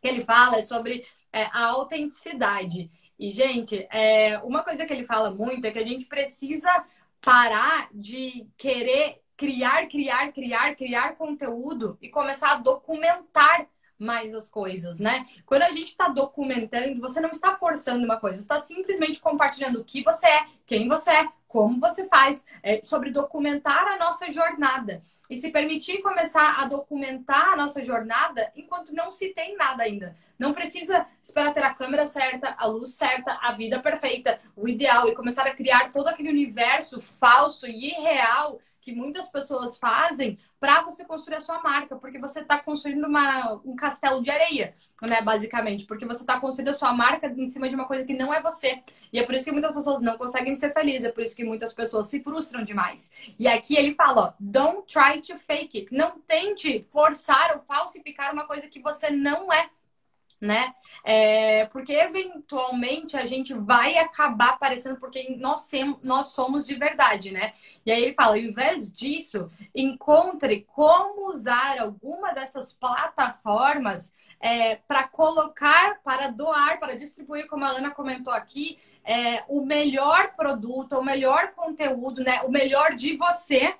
[0.00, 2.90] que ele fala é sobre é, a autenticidade.
[3.18, 6.84] E, gente, é, uma coisa que ele fala muito é que a gente precisa
[7.20, 13.66] parar de querer criar, criar, criar, criar conteúdo e começar a documentar
[13.98, 15.26] mais as coisas, né?
[15.44, 19.80] Quando a gente está documentando, você não está forçando uma coisa, você está simplesmente compartilhando
[19.80, 24.30] o que você é, quem você é, como você faz, é, sobre documentar a nossa
[24.30, 25.02] jornada.
[25.30, 30.16] E se permitir começar a documentar a nossa jornada enquanto não se tem nada ainda.
[30.36, 35.08] Não precisa esperar ter a câmera certa, a luz certa, a vida perfeita, o ideal
[35.08, 40.82] e começar a criar todo aquele universo falso e irreal que muitas pessoas fazem para
[40.82, 45.22] você construir a sua marca, porque você está construindo uma, um castelo de areia, né,
[45.22, 48.34] basicamente, porque você está construindo a sua marca em cima de uma coisa que não
[48.34, 48.82] é você.
[49.12, 51.44] E é por isso que muitas pessoas não conseguem ser felizes, é por isso que
[51.44, 53.10] muitas pessoas se frustram demais.
[53.38, 55.94] E aqui ele fala, ó, don't try to fake it.
[55.94, 59.70] Não tente forçar ou falsificar uma coisa que você não é
[60.40, 60.74] né?
[61.04, 65.70] É, porque eventualmente a gente vai acabar aparecendo porque nós,
[66.02, 67.52] nós somos de verdade, né?
[67.84, 75.06] E aí ele fala, ao invés disso, encontre como usar alguma dessas plataformas é, para
[75.06, 81.04] colocar, para doar, para distribuir, como a Ana comentou aqui, é, o melhor produto, o
[81.04, 82.40] melhor conteúdo, né?
[82.42, 83.74] O melhor de você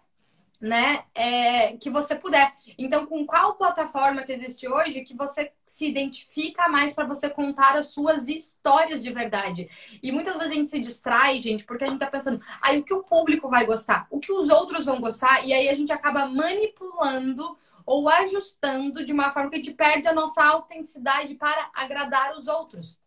[0.60, 2.52] né, é, que você puder.
[2.76, 7.76] Então, com qual plataforma que existe hoje que você se identifica mais para você contar
[7.76, 9.68] as suas histórias de verdade?
[10.02, 12.80] E muitas vezes a gente se distrai, gente, porque a gente tá pensando, aí ah,
[12.80, 15.74] o que o público vai gostar, o que os outros vão gostar, e aí a
[15.74, 21.34] gente acaba manipulando ou ajustando de uma forma que a gente perde a nossa autenticidade
[21.34, 23.00] para agradar os outros,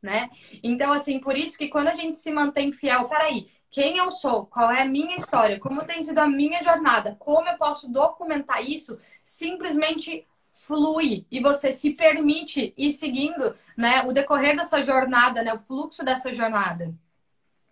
[0.00, 0.30] né?
[0.62, 4.46] Então, assim, por isso que quando a gente se mantém fiel, peraí, quem eu sou,
[4.46, 8.64] qual é a minha história, como tem sido a minha jornada, como eu posso documentar
[8.68, 15.54] isso, simplesmente flui e você se permite ir seguindo, né, o decorrer dessa jornada, né,
[15.54, 16.92] o fluxo dessa jornada.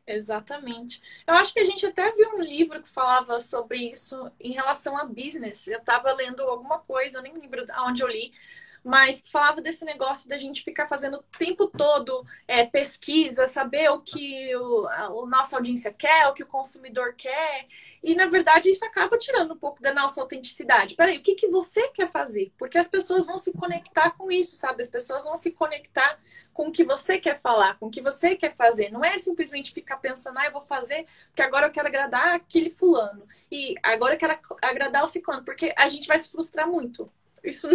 [0.06, 1.02] Exatamente.
[1.26, 4.96] Eu acho que a gente até viu um livro que falava sobre isso em relação
[4.96, 5.68] a business.
[5.68, 8.32] Eu estava lendo alguma coisa, eu nem lembro aonde eu li,
[8.84, 13.90] mas que falava desse negócio da gente ficar fazendo o tempo todo é, pesquisa, saber
[13.90, 17.64] o que o, a, a nossa audiência quer, o que o consumidor quer.
[18.02, 20.94] E, na verdade, isso acaba tirando um pouco da nossa autenticidade.
[20.94, 22.52] Peraí, o que, que você quer fazer?
[22.56, 24.82] Porque as pessoas vão se conectar com isso, sabe?
[24.82, 26.18] As pessoas vão se conectar
[26.52, 28.90] com o que você quer falar, com o que você quer fazer.
[28.90, 32.70] Não é simplesmente ficar pensando, ah, eu vou fazer porque agora eu quero agradar aquele
[32.70, 33.26] fulano.
[33.50, 35.44] E agora eu quero agradar o ciclano.
[35.44, 37.10] Porque a gente vai se frustrar muito.
[37.42, 37.68] Isso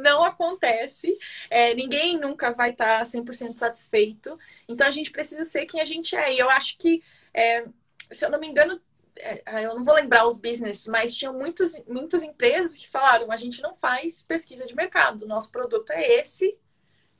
[0.00, 1.16] não acontece.
[1.50, 4.38] É, ninguém nunca vai estar 100% satisfeito.
[4.68, 6.34] Então a gente precisa ser quem a gente é.
[6.34, 7.02] E eu acho que,
[7.32, 7.64] é,
[8.10, 8.80] se eu não me engano,
[9.16, 13.36] é, eu não vou lembrar os business, mas tinham muitas, muitas empresas que falaram: a
[13.36, 16.56] gente não faz pesquisa de mercado, nosso produto é esse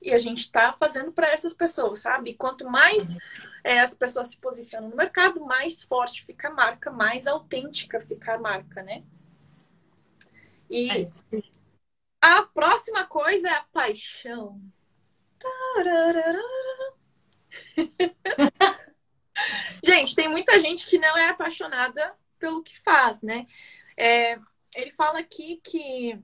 [0.01, 2.35] e a gente está fazendo para essas pessoas, sabe?
[2.35, 3.17] Quanto mais
[3.65, 8.35] é, as pessoas se posicionam no mercado, mais forte fica a marca, mais autêntica fica
[8.35, 9.03] a marca, né?
[10.71, 11.05] E é
[12.21, 14.61] a próxima coisa é a paixão.
[19.85, 23.47] gente, tem muita gente que não é apaixonada pelo que faz, né?
[23.97, 24.39] É,
[24.75, 26.19] ele fala aqui que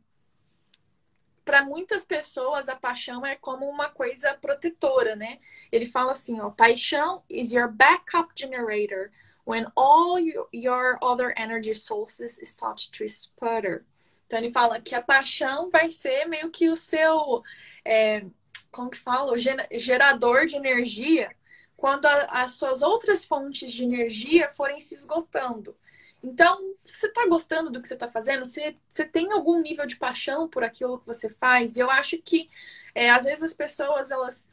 [1.45, 5.39] para muitas pessoas a paixão é como uma coisa protetora, né?
[5.71, 9.11] Ele fala assim, ó, paixão is your backup generator
[9.45, 10.19] when all
[10.53, 13.85] your other energy sources start to sputter.
[14.27, 17.43] Então ele fala que a paixão vai ser meio que o seu,
[17.85, 18.25] é,
[18.71, 21.31] como que fala, o gerador de energia
[21.77, 25.77] quando a, as suas outras fontes de energia forem se esgotando.
[26.23, 28.47] Então, você está gostando do que você está fazendo?
[28.47, 31.77] Você, você tem algum nível de paixão por aquilo que você faz?
[31.77, 32.49] E eu acho que,
[32.95, 34.49] é, às vezes, as pessoas, elas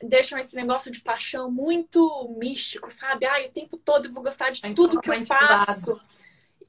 [0.00, 3.26] deixam esse negócio de paixão muito místico, sabe?
[3.26, 6.00] Ah, o tempo todo eu vou gostar de tudo que eu faço.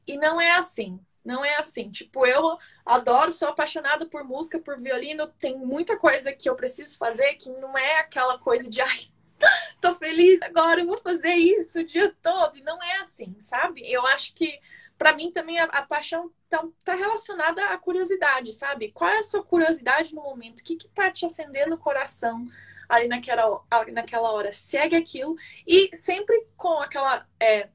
[0.07, 0.99] E não é assim.
[1.23, 1.89] Não é assim.
[1.91, 5.27] Tipo, eu adoro, sou apaixonada por música, por violino.
[5.27, 8.99] Tem muita coisa que eu preciso fazer que não é aquela coisa de ai,
[9.82, 12.58] tô feliz agora, eu vou fazer isso o dia todo.
[12.58, 13.82] E não é assim, sabe?
[13.89, 14.60] Eu acho que
[14.97, 18.91] para mim também a, a paixão tá, tá, relacionada à curiosidade, sabe?
[18.91, 20.60] Qual é a sua curiosidade no momento?
[20.60, 22.45] O que que tá te acendendo o coração
[22.88, 23.62] ali naquela,
[23.93, 24.51] naquela hora?
[24.51, 27.69] Segue aquilo e sempre com aquela é,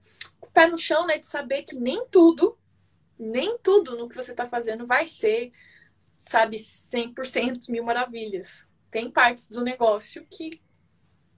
[0.53, 1.17] pé no chão, né?
[1.17, 2.59] De saber que nem tudo,
[3.19, 5.53] nem tudo no que você tá fazendo vai ser,
[6.19, 8.67] sabe, 100% mil maravilhas.
[8.91, 10.63] Tem partes do negócio que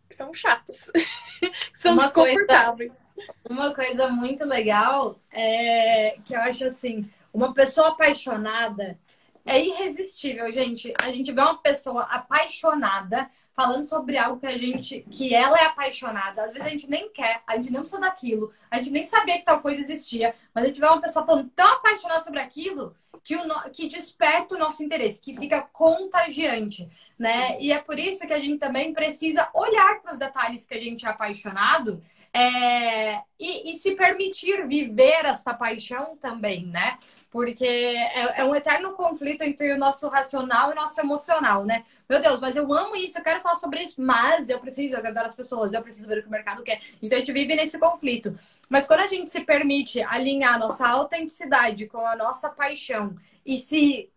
[0.09, 0.89] que são chatas,
[1.41, 3.11] que são uma desconfortáveis.
[3.13, 8.97] Coisa, uma coisa muito legal é que eu acho assim, uma pessoa apaixonada
[9.45, 10.93] é irresistível, gente.
[11.03, 15.65] A gente vê uma pessoa apaixonada falando sobre algo que a gente, que ela é
[15.65, 16.43] apaixonada.
[16.43, 19.39] Às vezes a gente nem quer, a gente não precisa daquilo, a gente nem sabia
[19.39, 22.95] que tal coisa existia, mas a gente vê uma pessoa falando tão apaixonada sobre aquilo
[23.25, 26.87] que, o, que desperta o nosso interesse, que fica contagiante,
[27.19, 27.59] né?
[27.59, 30.81] E é por isso que a gente também precisa olhar para os detalhes que a
[30.81, 32.03] gente é apaixonado
[32.39, 36.99] é, e, e, se permitir viver essa paixão também, né?
[37.31, 41.83] Porque é, é, um eterno conflito entre o nosso racional e o nosso emocional, né?
[42.07, 45.25] Meu Deus, mas eu amo isso, eu quero falar sobre isso, mas eu preciso agradar
[45.25, 46.79] as pessoas, eu preciso ver o que o mercado quer.
[47.01, 48.39] Então a gente vive nesse conflito.
[48.69, 54.11] Mas quando a gente se permite alinhar nossa autenticidade com a nossa paixão e se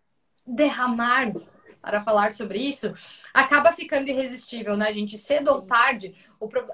[0.46, 1.32] derramar
[1.80, 2.92] para falar sobre isso,
[3.32, 5.16] acaba ficando irresistível, né, gente?
[5.16, 6.14] Cedo ou tarde,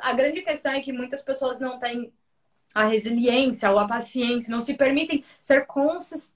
[0.00, 2.12] a grande questão é que muitas pessoas não têm
[2.74, 5.66] a resiliência ou a paciência, não se permitem ser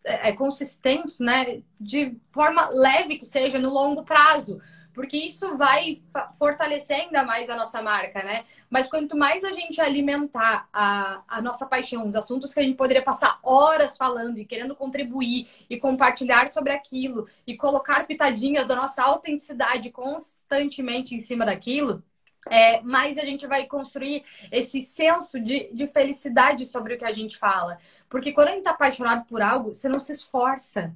[0.04, 4.60] é, consistentes, né, de forma leve que seja no longo prazo
[5.00, 5.96] porque isso vai
[6.38, 8.44] fortalecer ainda mais a nossa marca, né?
[8.68, 12.76] Mas quanto mais a gente alimentar a, a nossa paixão, os assuntos que a gente
[12.76, 18.76] poderia passar horas falando e querendo contribuir e compartilhar sobre aquilo e colocar pitadinhas da
[18.76, 22.04] nossa autenticidade constantemente em cima daquilo,
[22.50, 27.12] é, mais a gente vai construir esse senso de, de felicidade sobre o que a
[27.12, 27.78] gente fala.
[28.06, 30.94] Porque quando a gente tá apaixonado por algo, você não se esforça.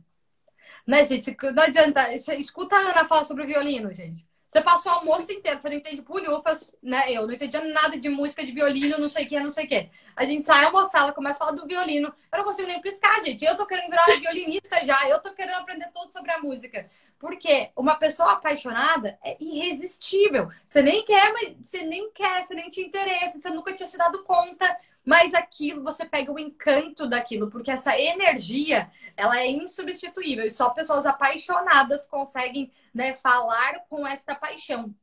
[0.87, 1.37] Né, gente?
[1.55, 2.13] Não adianta.
[2.15, 4.27] Escuta a Ana falar sobre o violino, gente.
[4.55, 7.13] Você passou o almoço inteiro, você não entende pulhufas, né?
[7.13, 9.69] Eu não entendia nada de música, de violino, não sei o que, não sei o
[9.69, 9.91] que.
[10.15, 12.15] A gente sai almoçar, ela começa a falar do violino.
[12.31, 13.45] Eu não consigo nem piscar, gente.
[13.45, 15.09] Eu tô querendo virar violinista já.
[15.09, 16.89] Eu tô querendo aprender tudo sobre a música.
[17.19, 20.47] Porque uma pessoa apaixonada é irresistível.
[20.65, 23.99] Você nem quer, mas você nem quer, você nem te interessa, você nunca tinha se
[23.99, 24.73] dado conta
[25.05, 30.71] mas aquilo você pega o encanto daquilo, porque essa energia ela é insubstituível e só
[30.71, 34.95] pessoas apaixonadas conseguem né, falar com esta paixão.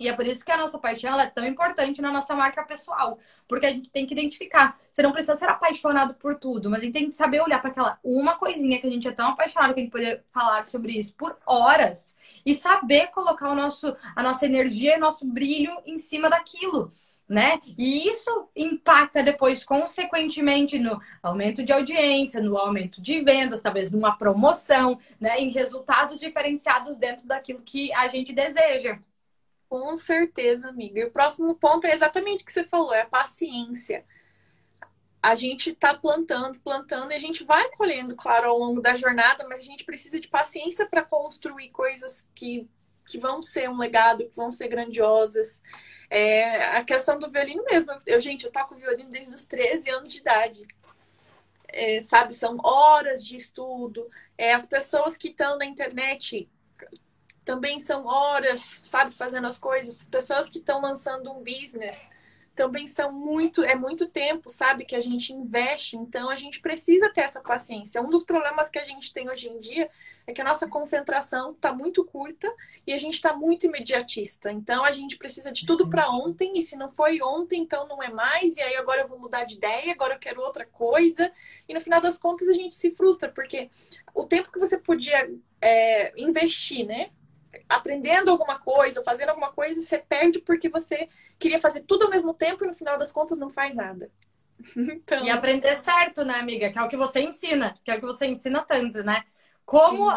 [0.00, 3.18] E é por isso que a nossa paixão é tão importante na nossa marca pessoal.
[3.46, 4.78] Porque a gente tem que identificar.
[4.90, 7.70] Você não precisa ser apaixonado por tudo, mas a gente tem que saber olhar para
[7.70, 10.98] aquela uma coisinha que a gente é tão apaixonado que a gente poder falar sobre
[10.98, 15.98] isso por horas e saber colocar o nosso, a nossa energia e nosso brilho em
[15.98, 16.90] cima daquilo
[17.30, 17.60] né?
[17.78, 24.18] E isso impacta depois, consequentemente, no aumento de audiência, no aumento de vendas, talvez numa
[24.18, 25.38] promoção, né?
[25.38, 28.98] Em resultados diferenciados dentro daquilo que a gente deseja.
[29.68, 30.98] Com certeza, amiga.
[30.98, 34.04] E o próximo ponto é exatamente o que você falou, é a paciência.
[35.22, 39.46] A gente está plantando, plantando, e a gente vai colhendo, claro, ao longo da jornada,
[39.48, 42.68] mas a gente precisa de paciência para construir coisas que,
[43.06, 45.62] que vão ser um legado, que vão ser grandiosas.
[46.10, 47.92] É, a questão do violino mesmo.
[48.04, 50.66] Eu, gente, eu toco violino desde os 13 anos de idade.
[51.68, 54.10] É, sabe, são horas de estudo.
[54.36, 56.48] É, as pessoas que estão na internet
[57.44, 60.02] também são horas, sabe, fazendo as coisas.
[60.04, 62.10] Pessoas que estão lançando um business
[62.60, 65.96] também são muito, é muito tempo, sabe, que a gente investe.
[65.96, 68.02] Então a gente precisa ter essa paciência.
[68.02, 69.88] Um dos problemas que a gente tem hoje em dia
[70.26, 72.52] é que a nossa concentração está muito curta
[72.86, 74.52] e a gente está muito imediatista.
[74.52, 78.02] Então a gente precisa de tudo para ontem, e se não foi ontem, então não
[78.02, 81.32] é mais, e aí agora eu vou mudar de ideia, agora eu quero outra coisa.
[81.66, 83.70] E no final das contas a gente se frustra, porque
[84.14, 85.30] o tempo que você podia
[85.62, 87.08] é, investir, né?
[87.68, 91.08] Aprendendo alguma coisa, fazendo alguma coisa, você perde porque você
[91.38, 94.10] queria fazer tudo ao mesmo tempo e no final das contas não faz nada.
[94.76, 95.24] Então...
[95.24, 96.70] E aprender certo, né, amiga?
[96.70, 99.24] Que é o que você ensina, que é o que você ensina tanto, né?
[99.64, 100.10] Como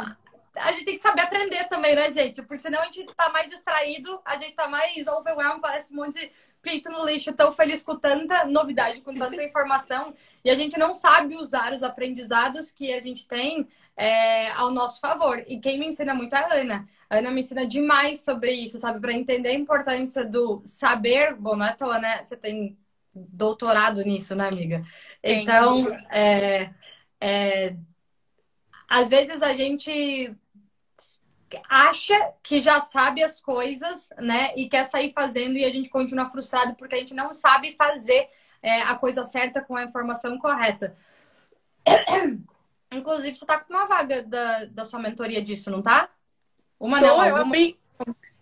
[0.56, 2.42] a gente tem que saber aprender também, né, gente?
[2.44, 6.20] Porque senão a gente tá mais distraído, a gente tá mais overwhelmed, parece um monte
[6.20, 10.78] de pinto no lixo, tão feliz com tanta novidade, com tanta informação, e a gente
[10.78, 15.44] não sabe usar os aprendizados que a gente tem é, ao nosso favor.
[15.48, 16.88] E quem me ensina muito é a Ana.
[17.10, 19.00] A Ana me ensina demais sobre isso, sabe?
[19.00, 21.36] Para entender a importância do saber.
[21.36, 22.24] Bom, não é à toa, né?
[22.26, 22.78] Você tem
[23.16, 24.84] doutorado nisso, né, amiga?
[25.22, 26.72] Então, é,
[27.22, 27.76] é,
[28.88, 30.36] às vezes a gente
[31.70, 34.54] acha que já sabe as coisas, né?
[34.56, 38.28] E quer sair fazendo e a gente continua frustrado porque a gente não sabe fazer
[38.62, 40.96] é, a coisa certa com a informação correta.
[42.94, 46.10] Inclusive, você tá com uma vaga da, da sua mentoria disso, não tá?
[46.80, 47.80] Uma Tô, não, eu abri,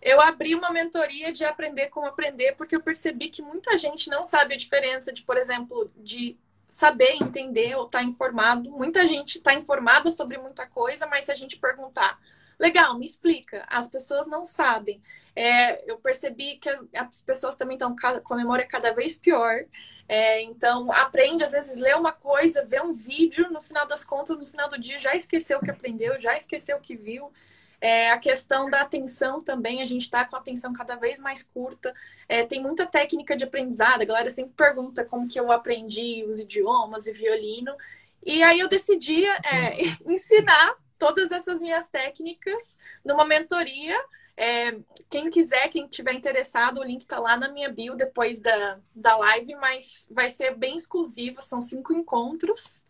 [0.02, 4.24] eu abri uma mentoria de aprender como aprender, porque eu percebi que muita gente não
[4.24, 6.38] sabe a diferença de, por exemplo, de
[6.68, 8.72] saber, entender ou estar tá informado.
[8.72, 12.18] Muita gente está informada sobre muita coisa, mas se a gente perguntar,
[12.60, 15.02] legal, me explica, as pessoas não sabem.
[15.36, 19.66] É, eu percebi que as, as pessoas também estão com a memória cada vez pior.
[20.12, 24.38] É, então, aprende, às vezes, lê uma coisa, vê um vídeo, no final das contas,
[24.38, 27.32] no final do dia, já esqueceu o que aprendeu, já esqueceu o que viu.
[27.80, 31.44] É, a questão da atenção também, a gente está com a atenção cada vez mais
[31.44, 31.94] curta.
[32.28, 36.40] É, tem muita técnica de aprendizado, a galera sempre pergunta como que eu aprendi os
[36.40, 37.74] idiomas e violino.
[38.22, 43.98] E aí eu decidi é, ensinar todas essas minhas técnicas numa mentoria
[44.38, 48.80] é, quem quiser, quem tiver interessado, o link tá lá na minha bio depois da,
[48.96, 52.84] da live, mas vai ser bem exclusiva, são cinco encontros.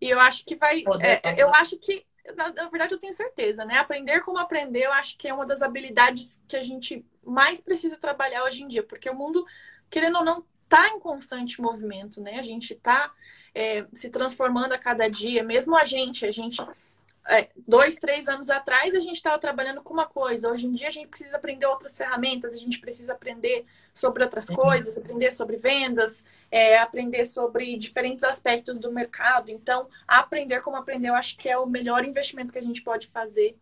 [0.00, 0.84] E eu acho que vai.
[1.00, 2.04] É, eu acho que,
[2.36, 3.78] na, na, verdade, eu tenho certeza, né?
[3.78, 7.96] Aprender como aprender, eu acho que é uma das habilidades que a gente mais precisa
[7.96, 9.44] trabalhar hoje em dia, porque o mundo,
[9.88, 12.38] querendo ou não, tá em constante movimento, né?
[12.38, 13.12] A gente tá
[13.54, 16.60] é, se transformando a cada dia, mesmo a gente, a gente
[17.66, 20.50] dois, três anos atrás a gente estava trabalhando com uma coisa.
[20.50, 24.48] Hoje em dia a gente precisa aprender outras ferramentas, a gente precisa aprender sobre outras
[24.48, 24.56] uhum.
[24.56, 29.50] coisas, aprender sobre vendas, é, aprender sobre diferentes aspectos do mercado.
[29.50, 33.08] Então, aprender como aprender, eu acho que é o melhor investimento que a gente pode
[33.08, 33.56] fazer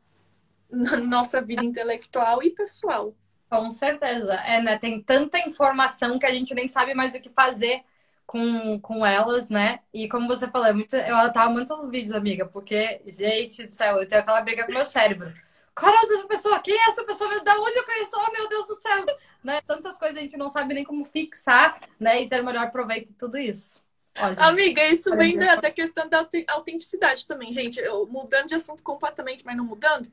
[0.70, 3.14] na nossa vida intelectual e pessoal.
[3.48, 4.35] Com certeza.
[4.35, 4.79] É, né?
[4.79, 7.83] Tem tanta informação que a gente nem sabe mais o que fazer
[8.26, 9.80] com, com elas, né?
[9.92, 13.72] E como você falou, é muito, eu tava muito os vídeos, amiga, porque, gente do
[13.72, 15.32] céu, eu tenho aquela briga com o meu cérebro.
[15.74, 16.60] Qual é essa pessoa?
[16.60, 17.42] Quem é essa pessoa?
[17.42, 18.12] Da onde eu conheço?
[18.14, 19.04] Oh, meu Deus do céu!
[19.42, 19.60] Né?
[19.66, 22.22] Tantas coisas a gente não sabe nem como fixar, né?
[22.22, 23.84] E ter o melhor proveito de tudo isso.
[24.16, 27.80] Ó, gente, Amiga, isso vem da, da, questão da autenticidade também, gente.
[27.80, 30.08] Eu, mudando de assunto completamente, mas não mudando.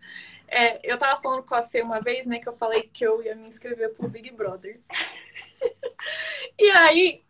[0.47, 2.39] É, eu tava falando com a Fê uma vez, né?
[2.39, 4.79] Que eu falei que eu ia me inscrever pro Big Brother.
[6.57, 7.21] e aí,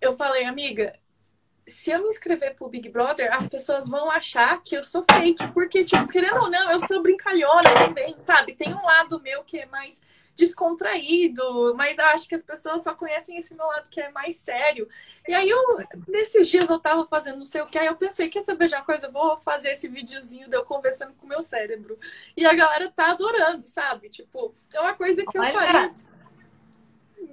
[0.00, 0.98] eu falei, amiga,
[1.66, 5.52] se eu me inscrever pro Big Brother, as pessoas vão achar que eu sou fake,
[5.52, 8.54] porque, tipo, querendo ou não, eu sou brincalhona também, sabe?
[8.54, 10.00] Tem um lado meu que é mais
[10.34, 14.88] descontraído, mas acho que as pessoas só conhecem esse meu lado que é mais sério.
[15.28, 18.28] E aí, eu, nesses dias eu tava fazendo não sei o que, aí eu pensei,
[18.28, 19.06] quer saber de uma coisa?
[19.06, 21.98] Eu vou fazer esse videozinho de eu conversando com o meu cérebro.
[22.36, 24.08] E a galera tá adorando, sabe?
[24.08, 25.48] Tipo, é uma coisa que Olha.
[25.48, 25.94] eu faria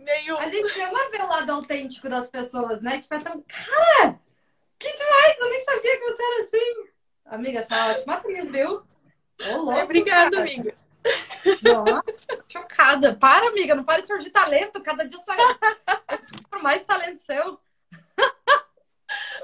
[0.07, 0.37] meio.
[0.37, 2.99] A gente ama ver o lado autêntico das pessoas, né?
[2.99, 3.43] Tipo, é tão.
[3.43, 4.19] Cara!
[4.79, 5.39] Que demais!
[5.39, 6.87] Eu nem sabia que você era assim!
[7.25, 8.83] Amiga, essa é ótima atriz, viu?
[9.51, 10.73] Ô, louco, Obrigada, amiga.
[11.61, 13.15] Nossa, chocada.
[13.15, 14.81] Para, amiga, não para de surgir talento.
[14.81, 15.33] Cada dia só
[16.49, 17.59] por mais talento seu.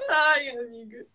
[0.08, 1.06] Ai, amiga.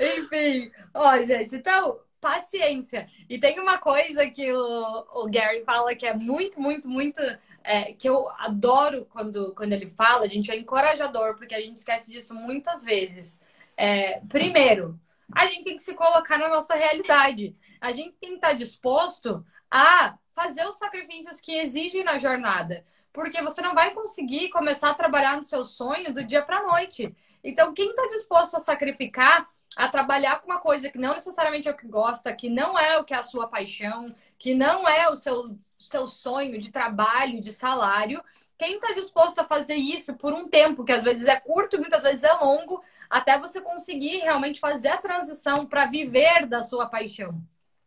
[0.00, 3.08] Enfim, ó, gente, então, paciência.
[3.28, 7.20] E tem uma coisa que o, o Gary fala que é muito, muito, muito
[7.68, 12.10] é, que eu adoro quando, quando ele fala, gente é encorajador, porque a gente esquece
[12.10, 13.38] disso muitas vezes.
[13.76, 14.98] É, primeiro,
[15.36, 17.54] a gente tem que se colocar na nossa realidade.
[17.78, 22.86] A gente tem que estar disposto a fazer os sacrifícios que exigem na jornada.
[23.12, 27.14] Porque você não vai conseguir começar a trabalhar no seu sonho do dia para noite.
[27.44, 31.70] Então, quem está disposto a sacrificar, a trabalhar com uma coisa que não necessariamente é
[31.70, 35.10] o que gosta, que não é o que é a sua paixão, que não é
[35.10, 38.22] o seu seu sonho de trabalho, de salário,
[38.58, 42.02] quem está disposto a fazer isso por um tempo, que às vezes é curto, muitas
[42.02, 47.40] vezes é longo, até você conseguir realmente fazer a transição para viver da sua paixão.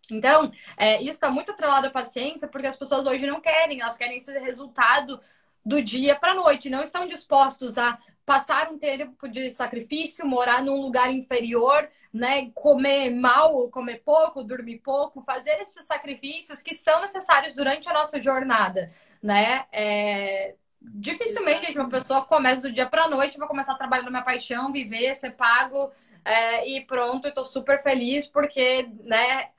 [0.10, 3.98] Então, é, isso está muito atrelado à paciência, porque as pessoas hoje não querem, elas
[3.98, 5.20] querem esse resultado
[5.66, 10.64] do dia para a noite, não estão dispostos a passar um tempo de sacrifício, morar
[10.64, 17.02] num lugar inferior, né, comer mal, comer pouco, dormir pouco, fazer esses sacrifícios que são
[17.02, 19.66] necessários durante a nossa jornada, né?
[19.72, 20.56] É...
[20.82, 24.24] Dificilmente uma pessoa começa do dia para a noite, vai começar a trabalhar na minha
[24.24, 25.92] paixão, viver, ser pago
[26.24, 29.50] é, e pronto, eu tô super feliz porque, né?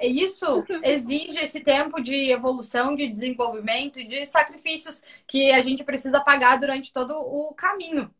[0.00, 6.20] Isso exige esse tempo de evolução, de desenvolvimento e de sacrifícios que a gente precisa
[6.20, 8.10] pagar durante todo o caminho.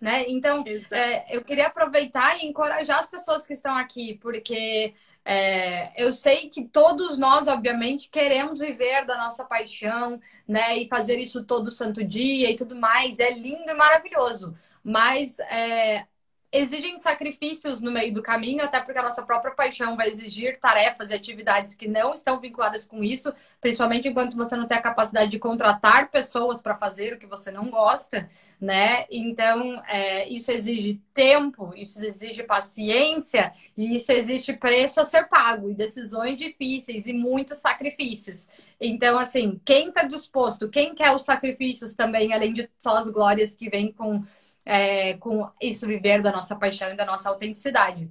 [0.00, 0.24] Né?
[0.28, 4.94] Então, é, eu queria aproveitar e encorajar as pessoas que estão aqui, porque
[5.24, 10.78] é, eu sei que todos nós, obviamente, queremos viver da nossa paixão, né?
[10.78, 13.20] E fazer isso todo santo dia e tudo mais.
[13.20, 14.56] É lindo e maravilhoso.
[14.82, 16.06] Mas é,
[16.52, 21.10] exigem sacrifícios no meio do caminho, até porque a nossa própria paixão vai exigir tarefas
[21.10, 25.30] e atividades que não estão vinculadas com isso, principalmente enquanto você não tem a capacidade
[25.30, 28.28] de contratar pessoas para fazer o que você não gosta,
[28.60, 29.06] né?
[29.10, 35.70] Então, é, isso exige tempo, isso exige paciência e isso exige preço a ser pago
[35.70, 38.46] e decisões difíceis e muitos sacrifícios.
[38.78, 43.54] Então, assim, quem está disposto, quem quer os sacrifícios também, além de só as glórias
[43.54, 44.22] que vêm com
[44.64, 48.10] é, com isso viver da nossa paixão e da nossa autenticidade.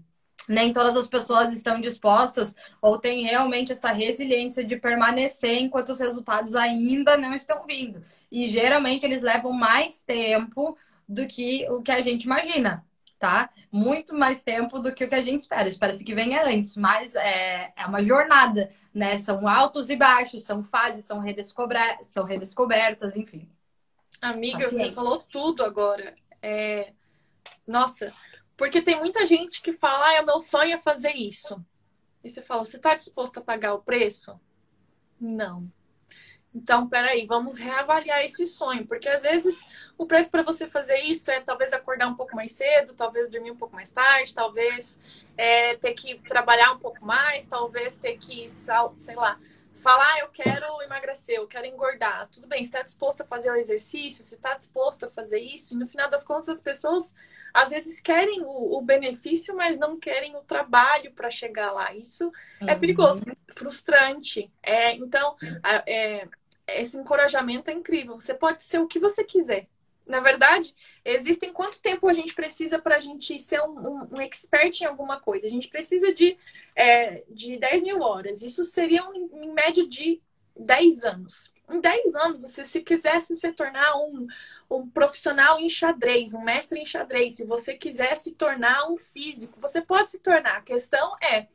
[0.49, 5.99] Nem todas as pessoas estão dispostas ou têm realmente essa resiliência de permanecer enquanto os
[5.99, 8.03] resultados ainda não estão vindo.
[8.31, 10.77] E geralmente eles levam mais tempo
[11.07, 12.83] do que o que a gente imagina,
[13.19, 13.49] tá?
[13.71, 15.67] Muito mais tempo do que o que a gente espera.
[15.67, 19.17] Espera-se que venha antes, mas é, é uma jornada, né?
[19.17, 23.47] São altos e baixos, são fases, são, redescober são redescobertas, enfim.
[24.21, 24.87] Amiga, Paciência.
[24.87, 26.15] você falou tudo agora.
[26.41, 26.93] É...
[27.65, 28.13] Nossa,
[28.57, 31.63] porque tem muita gente que fala, ah, o meu sonho é fazer isso.
[32.23, 34.39] E você fala, você está disposto a pagar o preço?
[35.19, 35.71] Não.
[36.53, 39.63] Então, peraí, vamos reavaliar esse sonho, porque às vezes
[39.97, 43.51] o preço para você fazer isso é talvez acordar um pouco mais cedo, talvez dormir
[43.51, 44.99] um pouco mais tarde, talvez
[45.37, 49.39] é, ter que trabalhar um pouco mais, talvez ter que, sei lá,
[49.79, 52.27] falar, ah, eu quero emagrecer, eu quero engordar.
[52.29, 55.73] Tudo bem, você está disposto a fazer o exercício, você está disposto a fazer isso,
[55.73, 57.13] e no final das contas as pessoas
[57.53, 61.93] às vezes querem o, o benefício, mas não querem o trabalho para chegar lá.
[61.93, 62.69] Isso é uhum.
[62.69, 64.51] é perigoso, frustrante.
[64.63, 65.35] É, então,
[65.85, 66.27] é,
[66.67, 68.19] esse encorajamento é incrível.
[68.19, 69.67] Você pode ser o que você quiser.
[70.05, 70.75] Na verdade,
[71.05, 74.85] existem quanto tempo a gente precisa para a gente ser um, um, um, expert em
[74.85, 75.47] alguma coisa?
[75.47, 76.37] A gente precisa de,
[76.75, 78.41] é, de 10 mil horas.
[78.41, 80.21] Isso seria um, em média de
[80.55, 81.51] 10 anos.
[81.69, 84.27] Em 10 anos, você, se quisesse se tornar um,
[84.69, 89.59] um profissional em xadrez, um mestre em xadrez, se você quiser se tornar um físico,
[89.61, 90.57] você pode se tornar.
[90.57, 91.47] A questão é,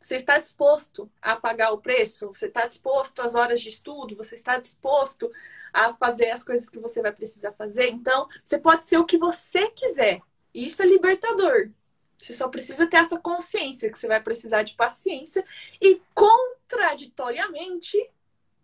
[0.00, 2.26] você está disposto a pagar o preço?
[2.28, 4.16] Você está disposto às horas de estudo?
[4.16, 5.30] Você está disposto
[5.72, 7.88] a fazer as coisas que você vai precisar fazer.
[7.88, 10.20] Então, você pode ser o que você quiser.
[10.54, 11.70] Isso é libertador.
[12.18, 15.44] Você só precisa ter essa consciência que você vai precisar de paciência
[15.80, 17.96] e contraditoriamente,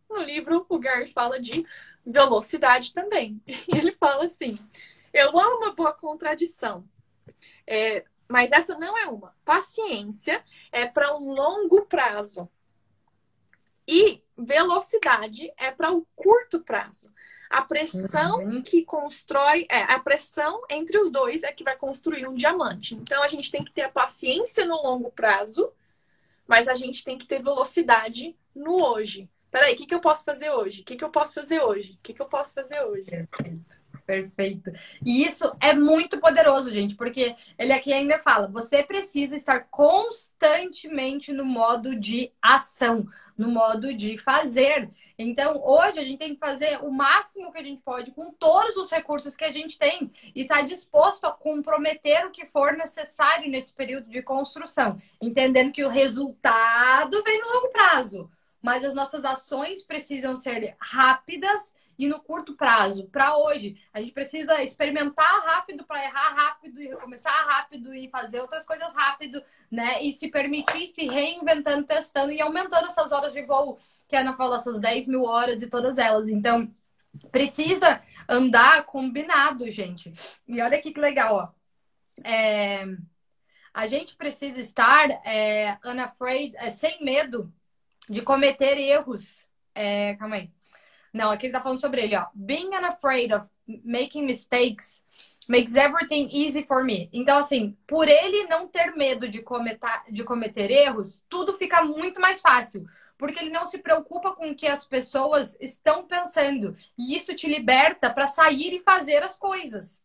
[0.08, 1.64] no livro o Gary fala de
[2.04, 3.40] velocidade também.
[3.46, 4.58] E ele fala assim:
[5.12, 6.86] eu amo uma boa contradição.
[7.66, 9.34] É, mas essa não é uma.
[9.44, 12.48] Paciência é para um longo prazo.
[13.88, 17.12] E velocidade é para o curto prazo.
[17.48, 18.62] A pressão uhum.
[18.62, 22.94] que constrói, é, a pressão entre os dois é que vai construir um diamante.
[22.94, 25.70] Então a gente tem que ter a paciência no longo prazo,
[26.46, 29.28] mas a gente tem que ter velocidade no hoje.
[29.50, 30.82] Peraí, o que, que eu posso fazer hoje?
[30.82, 31.92] O que, que eu posso fazer hoje?
[31.92, 33.08] O que, que eu posso fazer hoje?
[33.08, 33.80] Perfeito.
[34.06, 34.70] Perfeito.
[35.04, 41.32] E isso é muito poderoso, gente, porque ele aqui ainda fala: você precisa estar constantemente
[41.32, 43.04] no modo de ação,
[43.36, 44.88] no modo de fazer.
[45.18, 48.76] Então, hoje a gente tem que fazer o máximo que a gente pode com todos
[48.76, 52.74] os recursos que a gente tem e estar tá disposto a comprometer o que for
[52.74, 58.30] necessário nesse período de construção, entendendo que o resultado vem no longo prazo,
[58.62, 63.76] mas as nossas ações precisam ser rápidas e no curto prazo, para hoje.
[63.92, 68.92] A gente precisa experimentar rápido para errar rápido e recomeçar rápido e fazer outras coisas
[68.92, 70.02] rápido, né?
[70.02, 73.78] E se permitir se reinventando, testando e aumentando essas horas de voo,
[74.08, 76.28] que a Ana falou, essas 10 mil horas e todas elas.
[76.28, 76.70] Então,
[77.30, 80.12] precisa andar combinado, gente.
[80.46, 81.48] E olha aqui que legal, ó.
[82.24, 82.84] É...
[83.72, 87.52] A gente precisa estar é, unafraid, é, sem medo
[88.08, 89.46] de cometer erros.
[89.74, 90.55] É, calma aí.
[91.12, 92.26] Não, aqui ele tá falando sobre ele, ó.
[92.34, 93.46] Being unafraid of
[93.84, 95.02] making mistakes
[95.48, 97.08] makes everything easy for me.
[97.12, 102.20] Então, assim, por ele não ter medo de, cometer, de cometer erros, tudo fica muito
[102.20, 102.86] mais fácil.
[103.16, 106.76] Porque ele não se preocupa com o que as pessoas estão pensando.
[106.98, 110.02] E isso te liberta para sair e fazer as coisas.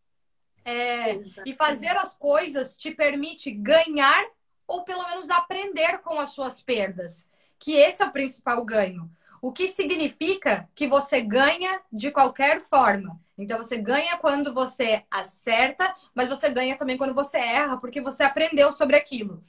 [0.64, 4.24] É, e fazer as coisas te permite ganhar
[4.66, 7.28] ou pelo menos aprender com as suas perdas.
[7.58, 9.10] Que esse é o principal ganho.
[9.42, 13.20] O que significa que você ganha de qualquer forma.
[13.38, 18.24] Então você ganha quando você acerta, mas você ganha também quando você erra, porque você
[18.24, 19.44] aprendeu sobre aquilo.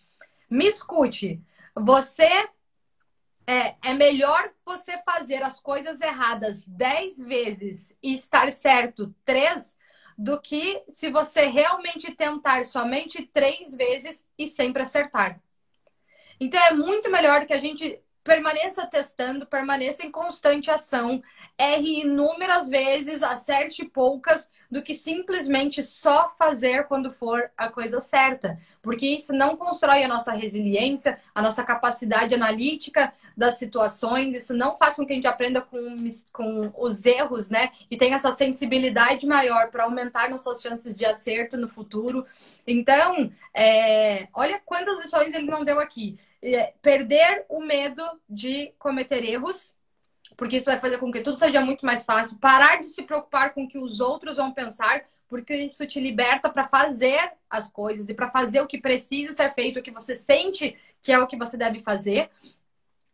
[0.50, 1.42] Me escute.
[1.76, 2.30] Você
[3.46, 9.78] É, é melhor você fazer as coisas erradas dez vezes e estar certo três
[10.18, 15.42] do que se você realmente tentar somente três vezes e sempre acertar.
[16.40, 21.22] Então é muito melhor que a gente permaneça testando, permaneça em constante ação,
[21.58, 28.58] erre inúmeras vezes, acerte poucas, do que simplesmente só fazer quando for a coisa certa.
[28.82, 34.78] Porque isso não constrói a nossa resiliência, a nossa capacidade analítica das situações, isso não
[34.78, 35.98] faz com que a gente aprenda com,
[36.32, 37.72] com os erros, né?
[37.92, 42.26] E tenha essa sensibilidade maior para aumentar nossas chances de acerto no futuro.
[42.66, 44.28] Então, é...
[44.34, 46.18] olha quantas lições ele não deu aqui.
[46.46, 49.74] É, perder o medo de cometer erros,
[50.36, 52.38] porque isso vai fazer com que tudo seja muito mais fácil.
[52.38, 56.50] Parar de se preocupar com o que os outros vão pensar, porque isso te liberta
[56.50, 60.18] para fazer as coisas e para fazer o que precisa ser feito, o que você
[60.18, 62.30] sente que é o que você deve fazer.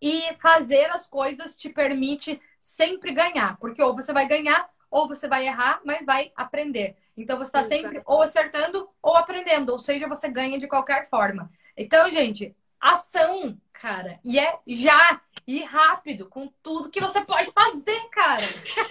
[0.01, 5.27] E fazer as coisas te permite sempre ganhar, porque ou você vai ganhar ou você
[5.27, 6.95] vai errar, mas vai aprender.
[7.15, 11.51] Então você está sempre ou acertando ou aprendendo, ou seja, você ganha de qualquer forma.
[11.75, 14.19] Então, gente, ação, cara.
[14.23, 18.43] E é já e rápido, com tudo que você pode fazer, cara.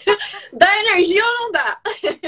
[0.52, 1.80] dá energia ou não dá?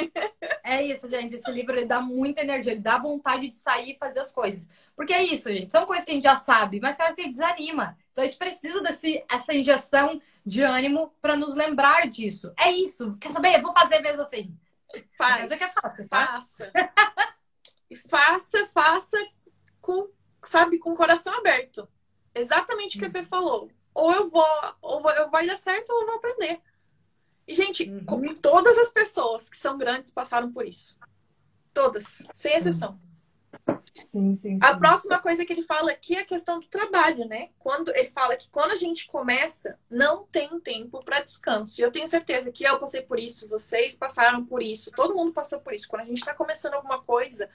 [0.62, 1.34] é isso, gente.
[1.34, 4.68] Esse livro ele dá muita energia, ele dá vontade de sair e fazer as coisas.
[4.94, 5.72] Porque é isso, gente.
[5.72, 7.98] São coisas que a gente já sabe, mas claro que desanima.
[8.12, 12.52] Então a gente precisa desse, essa injeção de ânimo para nos lembrar disso.
[12.56, 13.16] É isso.
[13.20, 13.56] Quer saber?
[13.56, 14.56] Eu vou fazer mesmo assim.
[15.18, 15.40] Faz.
[15.40, 16.26] Mas é que é fácil, tá?
[16.26, 16.72] Faça.
[17.90, 19.16] e faça, faça
[19.80, 20.08] com
[20.44, 21.88] sabe, com o coração aberto.
[22.34, 23.70] Exatamente o que a Fê falou.
[23.94, 24.44] Ou eu vou,
[24.80, 26.60] ou vou, eu vai dar certo ou eu vou aprender.
[27.46, 28.34] E, gente, uhum.
[28.36, 30.96] todas as pessoas que são grandes passaram por isso.
[31.74, 33.00] Todas, sem exceção.
[33.94, 34.58] Sim, sim, sim.
[34.60, 37.50] A próxima coisa que ele fala aqui é a questão do trabalho, né?
[37.58, 41.80] Quando ele fala que quando a gente começa, não tem tempo para descanso.
[41.80, 45.32] E eu tenho certeza que eu passei por isso, vocês passaram por isso, todo mundo
[45.32, 45.88] passou por isso.
[45.88, 47.50] Quando a gente está começando alguma coisa,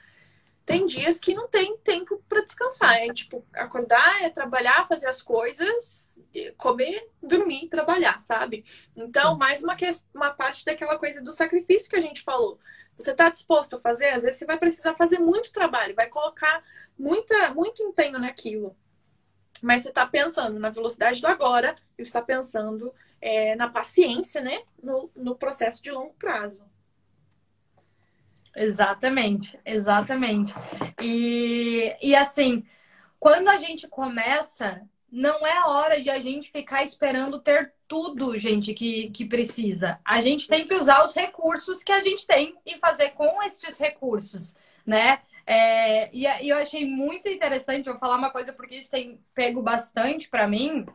[0.66, 2.96] tem dias que não tem tempo para descansar.
[2.96, 6.18] É tipo, acordar, é trabalhar, fazer as coisas,
[6.56, 8.64] comer, dormir, trabalhar, sabe?
[8.96, 9.76] Então, mais uma,
[10.12, 12.58] uma parte daquela coisa do sacrifício que a gente falou.
[12.98, 14.08] Você está disposto a fazer?
[14.08, 16.64] Às vezes você vai precisar fazer muito trabalho, vai colocar
[16.98, 18.76] muita, muito empenho naquilo.
[19.62, 24.62] Mas você está pensando na velocidade do agora e está pensando é, na paciência, né?
[24.82, 26.64] No, no processo de longo prazo.
[28.56, 30.54] Exatamente, exatamente.
[31.00, 32.64] E, e assim,
[33.20, 34.80] quando a gente começa,
[35.12, 40.00] não é hora de a gente ficar esperando ter tudo, gente, que, que precisa.
[40.02, 43.78] A gente tem que usar os recursos que a gente tem e fazer com esses
[43.78, 44.54] recursos,
[44.86, 45.20] né?
[45.46, 49.62] É, e, e, eu achei muito interessante, vou falar uma coisa porque isso tem pego
[49.62, 50.86] bastante para mim.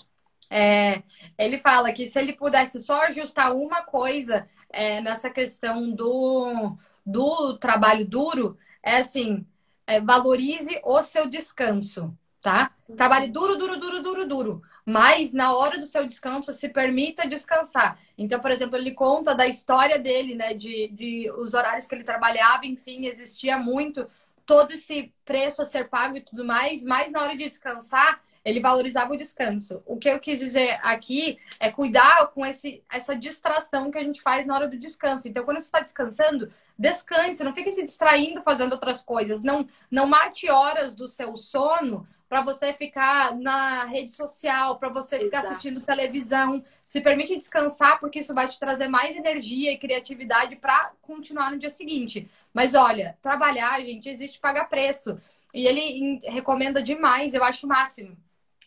[0.49, 1.03] É,
[1.37, 6.75] ele fala que se ele pudesse só ajustar uma coisa é, nessa questão do,
[7.05, 9.45] do trabalho duro é assim:
[9.85, 12.71] é, valorize o seu descanso, tá?
[12.95, 14.61] Trabalhe duro, duro, duro, duro, duro.
[14.85, 17.99] Mas na hora do seu descanso, se permita descansar.
[18.17, 20.53] Então, por exemplo, ele conta da história dele, né?
[20.53, 24.07] De, de os horários que ele trabalhava, enfim, existia muito
[24.45, 28.59] todo esse preço a ser pago e tudo mais, mas na hora de descansar, ele
[28.59, 29.83] valorizava o descanso.
[29.85, 34.21] O que eu quis dizer aqui é cuidar com esse, essa distração que a gente
[34.21, 35.27] faz na hora do descanso.
[35.27, 39.43] Então, quando você está descansando, descanse, não fique se distraindo fazendo outras coisas.
[39.43, 45.19] Não, não mate horas do seu sono para você ficar na rede social, para você
[45.19, 45.51] ficar Exato.
[45.51, 46.63] assistindo televisão.
[46.85, 51.59] Se permite descansar, porque isso vai te trazer mais energia e criatividade para continuar no
[51.59, 52.29] dia seguinte.
[52.53, 55.19] Mas olha, trabalhar, gente, existe pagar preço.
[55.53, 58.15] E ele recomenda demais, eu acho o máximo.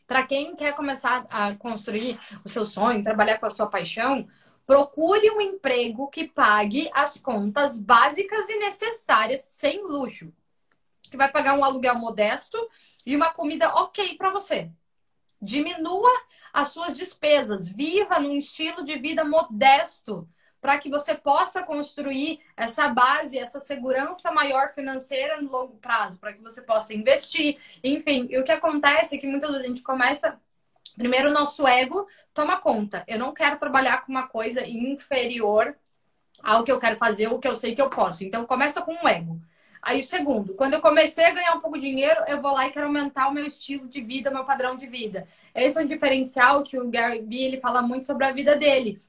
[0.07, 4.29] Para quem quer começar a construir o seu sonho, trabalhar com a sua paixão,
[4.67, 10.33] Procure um emprego que pague as contas básicas e necessárias sem luxo.
[11.11, 12.57] Que vai pagar um aluguel modesto
[13.07, 14.71] e uma comida ok para você.
[15.41, 16.11] Diminua
[16.51, 20.27] as suas despesas, viva num estilo de vida modesto
[20.65, 26.33] para que você possa construir essa base, essa segurança maior financeira no longo prazo, para
[26.33, 28.27] que você possa investir, enfim.
[28.31, 30.41] E o que acontece é que muitas vezes a gente começa
[30.97, 33.05] Primeiro, o nosso ego toma conta.
[33.07, 35.77] Eu não quero trabalhar com uma coisa inferior
[36.43, 38.25] ao que eu quero fazer, o que eu sei que eu posso.
[38.25, 39.39] Então, começa com o ego.
[39.83, 42.69] Aí, o segundo, quando eu comecei a ganhar um pouco de dinheiro, eu vou lá
[42.69, 45.27] e quero aumentar o meu estilo de vida, meu padrão de vida.
[45.55, 49.03] Esse é um diferencial que o Gary Vee ele fala muito sobre a vida dele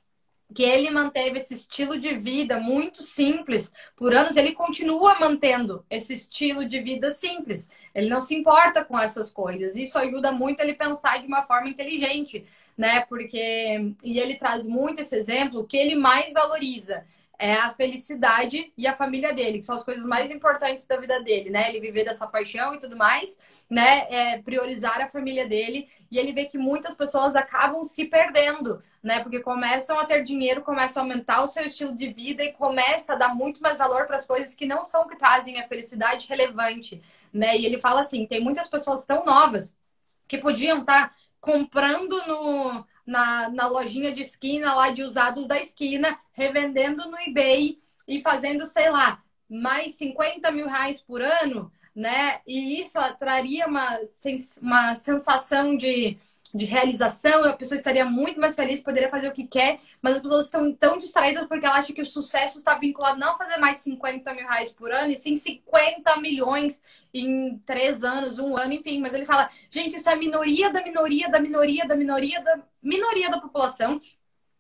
[0.56, 6.14] que ele manteve esse estilo de vida muito simples por anos, ele continua mantendo esse
[6.14, 7.70] estilo de vida simples.
[7.94, 9.76] Ele não se importa com essas coisas.
[9.76, 12.46] Isso ajuda muito ele pensar de uma forma inteligente.
[12.78, 13.02] né?
[13.02, 17.06] Porque e ele traz muito esse exemplo, o que ele mais valoriza
[17.38, 21.22] é a felicidade e a família dele, que são as coisas mais importantes da vida
[21.24, 21.70] dele, né?
[21.70, 23.38] Ele viver dessa paixão e tudo mais,
[23.70, 24.08] né?
[24.10, 25.90] É priorizar a família dele.
[26.10, 29.22] E ele vê que muitas pessoas acabam se perdendo, né?
[29.22, 33.14] Porque começam a ter dinheiro, começam a aumentar o seu estilo de vida e começa
[33.14, 36.28] a dar muito mais valor para as coisas que não são que trazem a felicidade
[36.28, 37.02] relevante,
[37.34, 37.58] né?
[37.58, 39.76] E ele fala assim: tem muitas pessoas tão novas
[40.28, 45.60] que podiam estar tá comprando no na, na lojinha de esquina lá de usados da
[45.60, 47.78] esquina, revendendo no eBay
[48.08, 52.42] e fazendo, sei lá, mais 50 mil reais por ano, né?
[52.48, 54.00] E isso traria uma,
[54.62, 56.18] uma sensação de
[56.56, 60.22] de realização, a pessoa estaria muito mais feliz, poderia fazer o que quer, mas as
[60.22, 63.58] pessoas estão tão distraídas porque elas acham que o sucesso está vinculado não a fazer
[63.58, 66.82] mais 50 mil reais por ano, e sim 50 milhões
[67.14, 69.02] em três anos, um ano, enfim.
[69.02, 72.58] Mas ele fala, gente, isso é a minoria da minoria, da minoria, da minoria, da
[72.86, 74.00] minoria da população.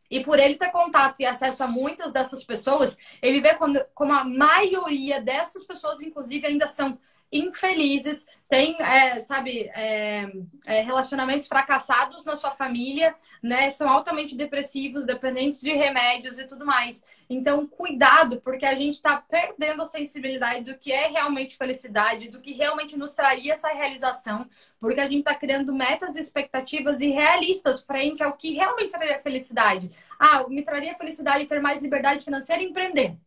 [0.09, 4.23] E por ele ter contato e acesso a muitas dessas pessoas, ele vê como a
[4.23, 6.99] maioria dessas pessoas, inclusive, ainda são
[7.37, 10.31] infelizes, têm, é, sabe, é,
[10.65, 13.69] é, relacionamentos fracassados na sua família, né?
[13.71, 17.03] São altamente depressivos, dependentes de remédios e tudo mais.
[17.29, 22.39] Então, cuidado, porque a gente está perdendo a sensibilidade do que é realmente felicidade, do
[22.39, 24.47] que realmente nos traria essa realização,
[24.79, 29.89] porque a gente está criando metas e expectativas irrealistas frente ao que realmente traria felicidade.
[30.19, 33.17] Ah, me traria felicidade ter mais liberdade financeira e empreender.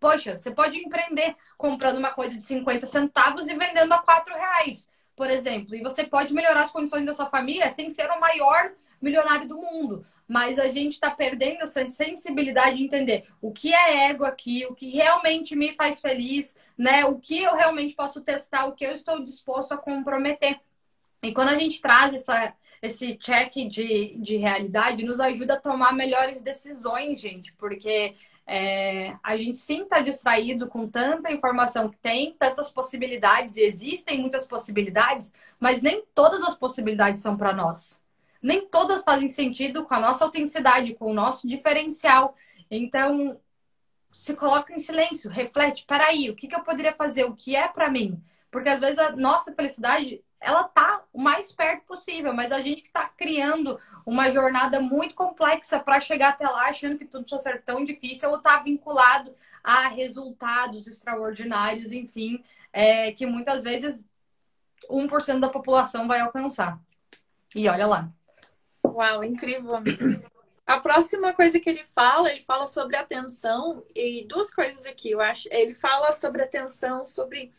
[0.00, 4.88] Poxa, você pode empreender comprando uma coisa de 50 centavos e vendendo a 4 reais,
[5.14, 5.74] por exemplo.
[5.74, 9.58] E você pode melhorar as condições da sua família sem ser o maior milionário do
[9.58, 10.06] mundo.
[10.26, 14.74] Mas a gente está perdendo essa sensibilidade de entender o que é ego aqui, o
[14.74, 17.04] que realmente me faz feliz, né?
[17.04, 20.58] O que eu realmente posso testar, o que eu estou disposto a comprometer.
[21.22, 25.92] E quando a gente traz essa, esse check de, de realidade, nos ajuda a tomar
[25.92, 28.14] melhores decisões, gente, porque
[28.52, 34.20] é, a gente sim está distraído com tanta informação que tem, tantas possibilidades, e existem
[34.20, 38.02] muitas possibilidades, mas nem todas as possibilidades são para nós.
[38.42, 42.34] Nem todas fazem sentido com a nossa autenticidade, com o nosso diferencial.
[42.68, 43.38] Então,
[44.12, 47.26] se coloca em silêncio, reflete, peraí, o que, que eu poderia fazer?
[47.26, 48.20] O que é para mim?
[48.50, 52.80] Porque às vezes a nossa felicidade ela tá o mais perto possível, mas a gente
[52.80, 57.42] que está criando uma jornada muito complexa para chegar até lá, achando que tudo precisa
[57.42, 59.30] ser tão difícil, ou está vinculado
[59.62, 62.42] a resultados extraordinários, enfim,
[62.72, 64.04] é, que muitas vezes
[64.88, 66.80] 1% da população vai alcançar.
[67.54, 68.10] E olha lá.
[68.82, 69.74] Uau, incrível.
[70.66, 75.20] A próxima coisa que ele fala, ele fala sobre atenção e duas coisas aqui, eu
[75.20, 75.48] acho.
[75.50, 77.52] Ele fala sobre atenção, sobre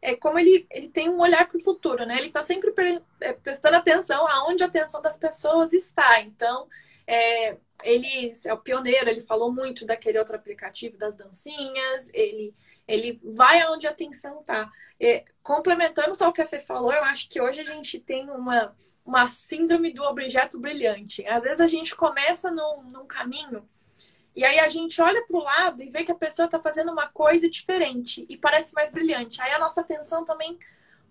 [0.00, 2.18] é como ele, ele tem um olhar para o futuro, né?
[2.18, 6.20] Ele está sempre pre, é, prestando atenção aonde a atenção das pessoas está.
[6.20, 6.68] Então,
[7.06, 12.54] é, ele é o pioneiro, ele falou muito daquele outro aplicativo das dancinhas, ele,
[12.86, 14.70] ele vai aonde a atenção está.
[14.98, 18.30] É, complementando só o que a Fê falou, eu acho que hoje a gente tem
[18.30, 18.74] uma,
[19.04, 21.26] uma síndrome do objeto brilhante.
[21.26, 23.68] Às vezes a gente começa num, num caminho
[24.36, 26.92] e aí a gente olha para o lado e vê que a pessoa está fazendo
[26.92, 29.40] uma coisa diferente e parece mais brilhante.
[29.40, 30.58] Aí a nossa atenção também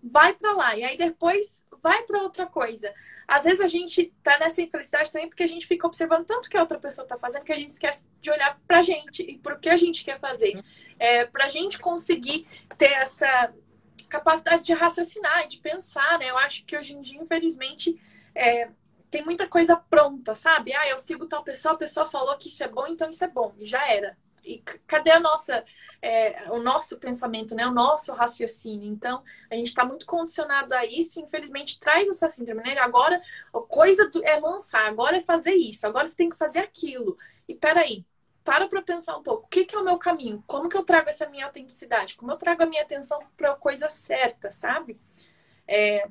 [0.03, 0.77] vai para lá.
[0.77, 2.93] E aí depois vai para outra coisa.
[3.27, 6.55] Às vezes a gente tá nessa infelicidade também porque a gente fica observando tanto que
[6.55, 9.39] a outra pessoa está fazendo que a gente esquece de olhar para a gente e
[9.39, 10.63] para o que a gente quer fazer.
[10.99, 12.47] É, para a gente conseguir
[12.77, 13.51] ter essa
[14.07, 16.29] capacidade de raciocinar e de pensar, né?
[16.29, 17.99] Eu acho que hoje em dia, infelizmente,
[18.35, 18.69] é,
[19.09, 20.73] tem muita coisa pronta, sabe?
[20.73, 23.27] Ah, eu sigo tal pessoa, a pessoa falou que isso é bom, então isso é
[23.27, 24.17] bom, e já era.
[24.43, 25.65] E cadê a nossa,
[26.01, 27.65] é, o nosso pensamento, né?
[27.65, 28.87] O nosso raciocínio?
[28.87, 32.77] Então, a gente está muito condicionado a isso infelizmente, traz essa síndrome, né?
[32.77, 33.19] Agora,
[33.53, 37.17] a coisa é lançar, agora é fazer isso, agora você tem que fazer aquilo.
[37.47, 38.05] E peraí,
[38.43, 39.45] para para pensar um pouco.
[39.45, 40.43] O que, que é o meu caminho?
[40.45, 42.15] Como que eu trago essa minha autenticidade?
[42.15, 44.99] Como eu trago a minha atenção para a coisa certa, sabe?
[45.67, 46.07] É,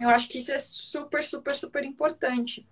[0.00, 2.66] eu acho que isso é super, super, super importante.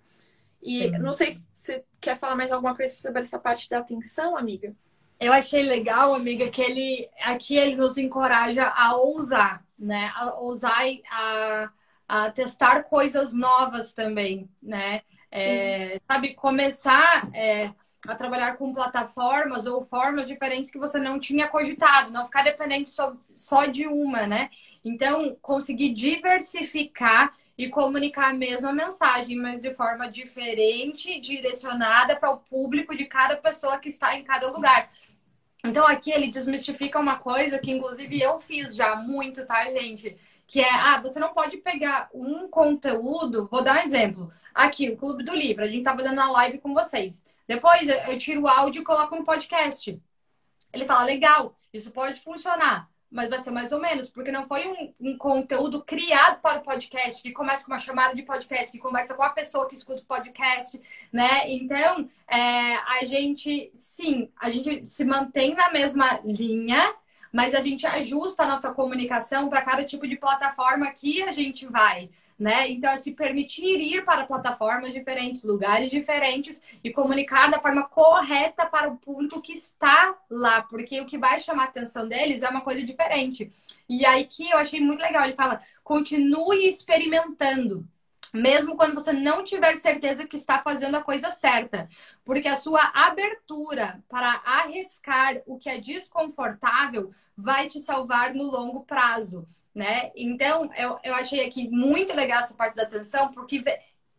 [0.61, 0.91] E Sim.
[0.97, 4.75] não sei se você quer falar mais alguma coisa sobre essa parte da atenção, amiga.
[5.19, 10.11] Eu achei legal, amiga, que ele aqui ele nos encoraja a ousar, né?
[10.15, 11.69] A ousar a,
[12.07, 15.01] a testar coisas novas também, né?
[15.31, 17.71] É, sabe, começar é,
[18.11, 22.91] a trabalhar com plataformas ou formas diferentes que você não tinha cogitado, não ficar dependente
[22.91, 24.49] só, só de uma, né?
[24.83, 32.37] Então, conseguir diversificar e comunicar a mesma mensagem, mas de forma diferente, direcionada para o
[32.37, 34.89] público de cada pessoa que está em cada lugar.
[35.63, 40.17] Então, aqui ele desmistifica uma coisa que, inclusive, eu fiz já muito, tá, gente?
[40.47, 44.31] que é, ah, você não pode pegar um conteúdo, vou dar um exemplo.
[44.53, 47.25] Aqui, o Clube do Livro, a gente tava dando a live com vocês.
[47.47, 50.01] Depois eu tiro o áudio e coloco um podcast.
[50.73, 54.67] Ele fala, legal, isso pode funcionar mas vai ser mais ou menos, porque não foi
[54.67, 58.77] um, um, conteúdo criado para o podcast, que começa com uma chamada de podcast, que
[58.77, 60.81] conversa com a pessoa que escuta o podcast,
[61.13, 61.49] né?
[61.49, 66.93] Então, é, a gente, sim, a gente se mantém na mesma linha,
[67.31, 71.65] mas a gente ajusta a nossa comunicação para cada tipo de plataforma que a gente
[71.67, 72.69] vai né?
[72.69, 78.65] Então, é se permitir ir para plataformas diferentes, lugares diferentes e comunicar da forma correta
[78.65, 82.49] para o público que está lá, porque o que vai chamar a atenção deles é
[82.49, 83.49] uma coisa diferente.
[83.87, 87.87] E aí que eu achei muito legal, ele fala: continue experimentando.
[88.33, 91.87] Mesmo quando você não tiver certeza que está fazendo a coisa certa.
[92.25, 98.83] Porque a sua abertura para arriscar o que é desconfortável vai te salvar no longo
[98.83, 100.11] prazo né?
[100.15, 103.61] Então, eu, eu achei aqui muito legal essa parte da atenção, porque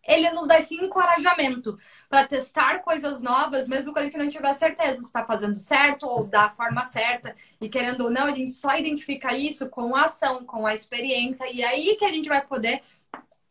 [0.07, 1.79] ele nos dá esse encorajamento
[2.09, 6.07] para testar coisas novas, mesmo quando a gente não tiver certeza se está fazendo certo
[6.07, 7.35] ou da forma certa.
[7.61, 11.51] E querendo ou não, a gente só identifica isso com a ação, com a experiência,
[11.51, 12.83] e aí que a gente vai poder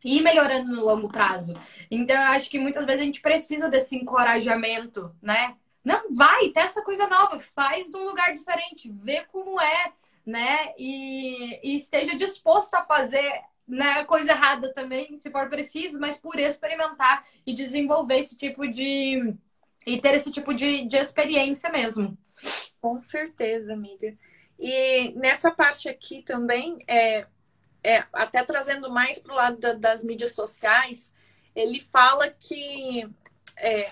[0.04, 1.56] ir melhorando no longo prazo.
[1.90, 5.56] Então, eu acho que muitas vezes a gente precisa desse encorajamento, né?
[5.84, 9.92] Não, vai, testa coisa nova, faz num lugar diferente, vê como é,
[10.26, 10.74] né?
[10.78, 16.40] E, e esteja disposto a fazer né, coisa errada também, se for preciso, mas por
[16.40, 19.36] experimentar e desenvolver esse tipo de.
[19.86, 22.18] e ter esse tipo de, de experiência mesmo.
[22.82, 24.16] Com certeza, amiga.
[24.60, 27.26] E nessa parte aqui também, é,
[27.84, 31.14] é até trazendo mais para o lado da, das mídias sociais,
[31.56, 33.08] ele fala que
[33.58, 33.92] é,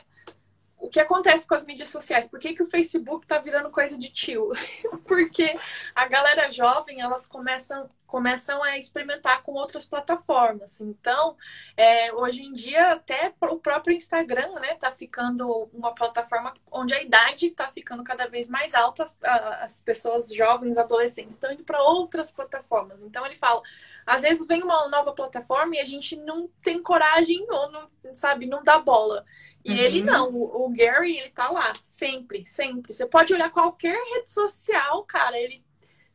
[0.83, 2.27] o que acontece com as mídias sociais?
[2.27, 4.51] Por que, que o Facebook tá virando coisa de tio?
[5.07, 5.57] Porque
[5.95, 10.81] a galera jovem, elas começam, começam a experimentar com outras plataformas.
[10.81, 11.37] Então,
[11.77, 17.01] é, hoje em dia, até o próprio Instagram, né, tá ficando uma plataforma onde a
[17.01, 19.17] idade tá ficando cada vez mais alta, as,
[19.61, 23.01] as pessoas jovens, adolescentes, estão indo para outras plataformas.
[23.01, 23.61] Então, ele fala
[24.05, 28.45] às vezes vem uma nova plataforma e a gente não tem coragem ou não, sabe,
[28.45, 29.25] não dá bola.
[29.63, 29.77] E uhum.
[29.77, 32.93] ele não, o, o, Gary, ele tá lá, sempre, sempre.
[32.93, 35.63] Você pode olhar qualquer rede social, cara, ele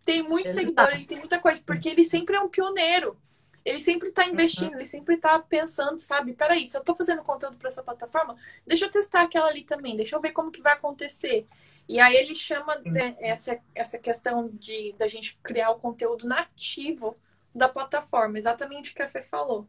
[0.04, 0.92] tem muito seguidor, tá.
[0.92, 3.16] ele tem muita coisa, porque ele sempre é um pioneiro.
[3.64, 4.76] Ele sempre tá investindo, uhum.
[4.76, 6.32] ele sempre tá pensando, sabe?
[6.32, 8.36] Peraí, se eu tô fazendo conteúdo para essa plataforma,
[8.66, 11.46] deixa eu testar aquela ali também, deixa eu ver como que vai acontecer.
[11.88, 12.80] E aí ele chama
[13.18, 17.14] essa, essa questão de da gente criar o conteúdo nativo
[17.54, 19.68] da plataforma, exatamente o que a Fê falou.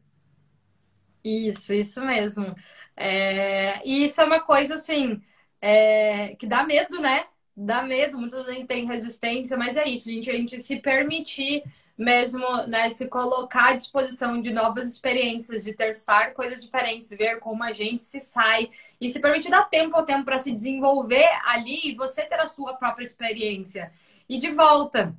[1.23, 2.55] Isso, isso mesmo.
[2.95, 3.81] É...
[3.87, 5.21] E isso é uma coisa assim
[5.61, 6.35] é...
[6.35, 7.25] que dá medo, né?
[7.55, 11.61] Dá medo, muita gente tem resistência, mas é isso, gente, a gente se permitir
[11.97, 17.61] mesmo, né, se colocar à disposição de novas experiências, de testar coisas diferentes, ver como
[17.61, 18.69] a gente se sai
[19.01, 22.47] e se permitir dar tempo ao tempo para se desenvolver ali e você ter a
[22.47, 23.91] sua própria experiência.
[24.29, 25.13] E de volta,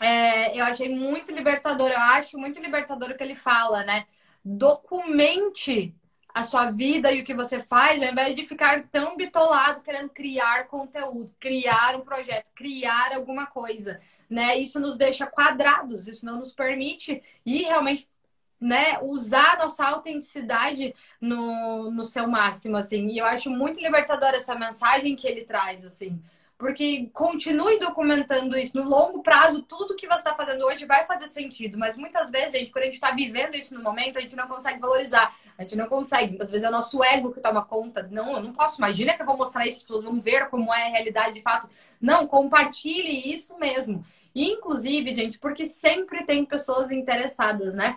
[0.00, 4.06] é, eu achei muito libertador, eu acho muito libertador o que ele fala, né?
[4.44, 5.94] Documente
[6.34, 10.08] a sua vida e o que você faz, ao invés de ficar tão bitolado querendo
[10.10, 13.98] criar conteúdo, criar um projeto, criar alguma coisa,
[14.28, 14.56] né?
[14.58, 18.08] Isso nos deixa quadrados, isso não nos permite ir realmente
[18.60, 23.08] né, usar nossa autenticidade no, no seu máximo, assim.
[23.08, 26.22] E eu acho muito libertador essa mensagem que ele traz, assim.
[26.60, 28.76] Porque continue documentando isso.
[28.76, 31.78] No longo prazo, tudo que você está fazendo hoje vai fazer sentido.
[31.78, 34.46] Mas muitas vezes, gente, quando a gente está vivendo isso no momento, a gente não
[34.46, 35.34] consegue valorizar.
[35.56, 36.32] A gente não consegue.
[36.32, 38.06] Muitas vezes é o nosso ego que toma conta.
[38.10, 38.78] Não, eu não posso.
[38.78, 41.66] Imagina que eu vou mostrar isso, vão ver como é a realidade de fato.
[41.98, 44.04] Não, compartilhe isso mesmo.
[44.34, 47.94] Inclusive, gente, porque sempre tem pessoas interessadas, né?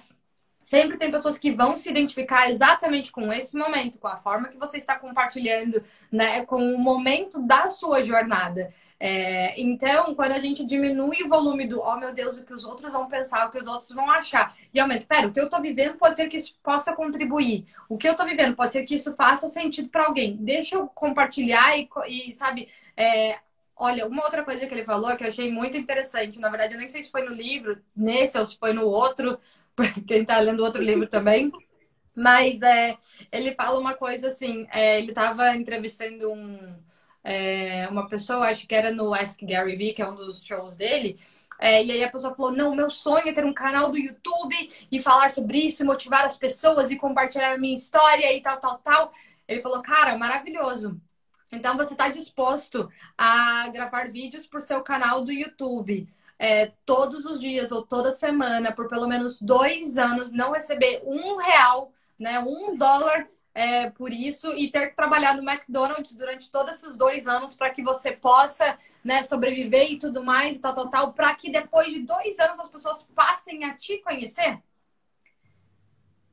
[0.64, 4.58] Sempre tem pessoas que vão se identificar exatamente com esse momento, com a forma que
[4.58, 6.46] você está compartilhando, né?
[6.46, 8.74] Com o momento da sua jornada.
[9.00, 12.64] É, então, quando a gente diminui o volume do, oh meu Deus, o que os
[12.64, 15.50] outros vão pensar, o que os outros vão achar, e aumenta, pera, o que eu
[15.50, 17.66] tô vivendo pode ser que isso possa contribuir.
[17.90, 20.38] O que eu tô vivendo pode ser que isso faça sentido para alguém.
[20.38, 23.40] Deixa eu compartilhar e, e sabe, é,
[23.76, 26.80] Olha, uma outra coisa que ele falou que eu achei muito interessante, na verdade, eu
[26.80, 29.38] nem sei se foi no livro, nesse ou se foi no outro,
[30.08, 31.52] quem está lendo outro livro também.
[32.16, 32.98] Mas é,
[33.32, 36.76] ele fala uma coisa assim: é, ele estava entrevistando um,
[37.24, 40.76] é, uma pessoa, acho que era no Ask Gary Vee, que é um dos shows
[40.76, 41.20] dele.
[41.60, 44.56] É, e aí a pessoa falou: Não, meu sonho é ter um canal do YouTube
[44.92, 48.78] e falar sobre isso, motivar as pessoas e compartilhar a minha história e tal, tal,
[48.80, 49.14] tal.
[49.48, 51.00] Ele falou: Cara, maravilhoso.
[51.52, 56.08] Então você está disposto a gravar vídeos para o seu canal do YouTube.
[56.38, 61.38] É, todos os dias ou toda semana, por pelo menos dois anos, não receber um
[61.38, 66.76] real, né, um dólar é, por isso e ter que trabalhar no McDonald's durante todos
[66.76, 71.14] esses dois anos para que você possa né, sobreviver e tudo mais, tal, tal, tal,
[71.14, 74.62] para que depois de dois anos as pessoas passem a te conhecer?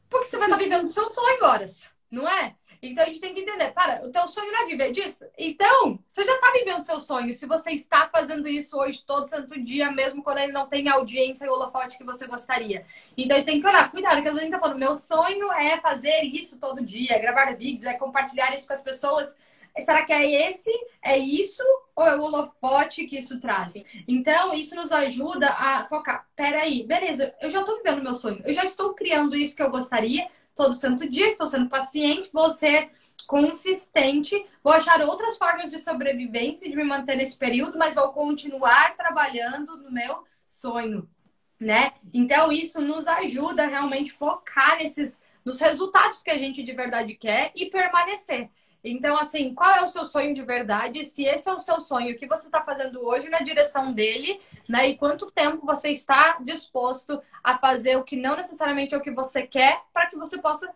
[0.08, 2.56] Porque você vai estar vivendo o seu sonho horas, não é?
[2.82, 5.26] Então a gente tem que entender, para, o teu sonho não é viver disso?
[5.36, 7.32] Então, você já está vivendo o seu sonho.
[7.32, 11.44] Se você está fazendo isso hoje todo santo dia, mesmo quando ele não tem audiência
[11.44, 12.86] e o holofote que você gostaria.
[13.16, 16.58] Então tem que olhar, cuidado, que a gente tá falando, meu sonho é fazer isso
[16.58, 19.36] todo dia, é gravar vídeos, é compartilhar isso com as pessoas.
[19.78, 20.72] Será que é esse?
[21.02, 21.62] É isso?
[21.94, 23.74] Ou é o holofote que isso traz?
[24.08, 26.26] Então, isso nos ajuda a focar.
[26.34, 28.42] Peraí, beleza, eu já estou vivendo meu sonho.
[28.44, 32.50] Eu já estou criando isso que eu gostaria todo santo dia, estou sendo paciente, vou
[32.50, 32.90] ser
[33.26, 38.12] consistente, vou achar outras formas de sobrevivência e de me manter nesse período, mas vou
[38.12, 41.08] continuar trabalhando no meu sonho,
[41.58, 41.92] né?
[42.12, 47.14] Então isso nos ajuda a realmente focar nesses nos resultados que a gente de verdade
[47.14, 48.50] quer e permanecer.
[48.82, 51.04] Então, assim, qual é o seu sonho de verdade?
[51.04, 54.40] Se esse é o seu sonho, o que você está fazendo hoje na direção dele,
[54.68, 54.88] né?
[54.88, 59.10] E quanto tempo você está disposto a fazer o que não necessariamente é o que
[59.10, 60.72] você quer, para que você possa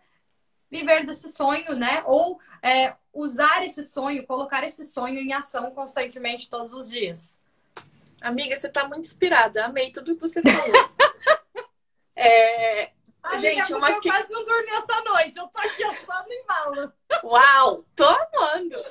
[0.69, 2.03] viver desse sonho, né?
[2.05, 7.41] Ou é, usar esse sonho, colocar esse sonho em ação constantemente todos os dias.
[8.21, 9.65] Amiga, você está muito inspirada.
[9.65, 10.89] Amei tudo que você falou.
[12.15, 12.91] é,
[13.25, 13.89] Amiga, gente, uma...
[13.89, 15.37] eu quase não dormi essa noite.
[15.37, 16.93] Eu tô aqui só no embalo.
[17.23, 18.83] Uau, tô amando.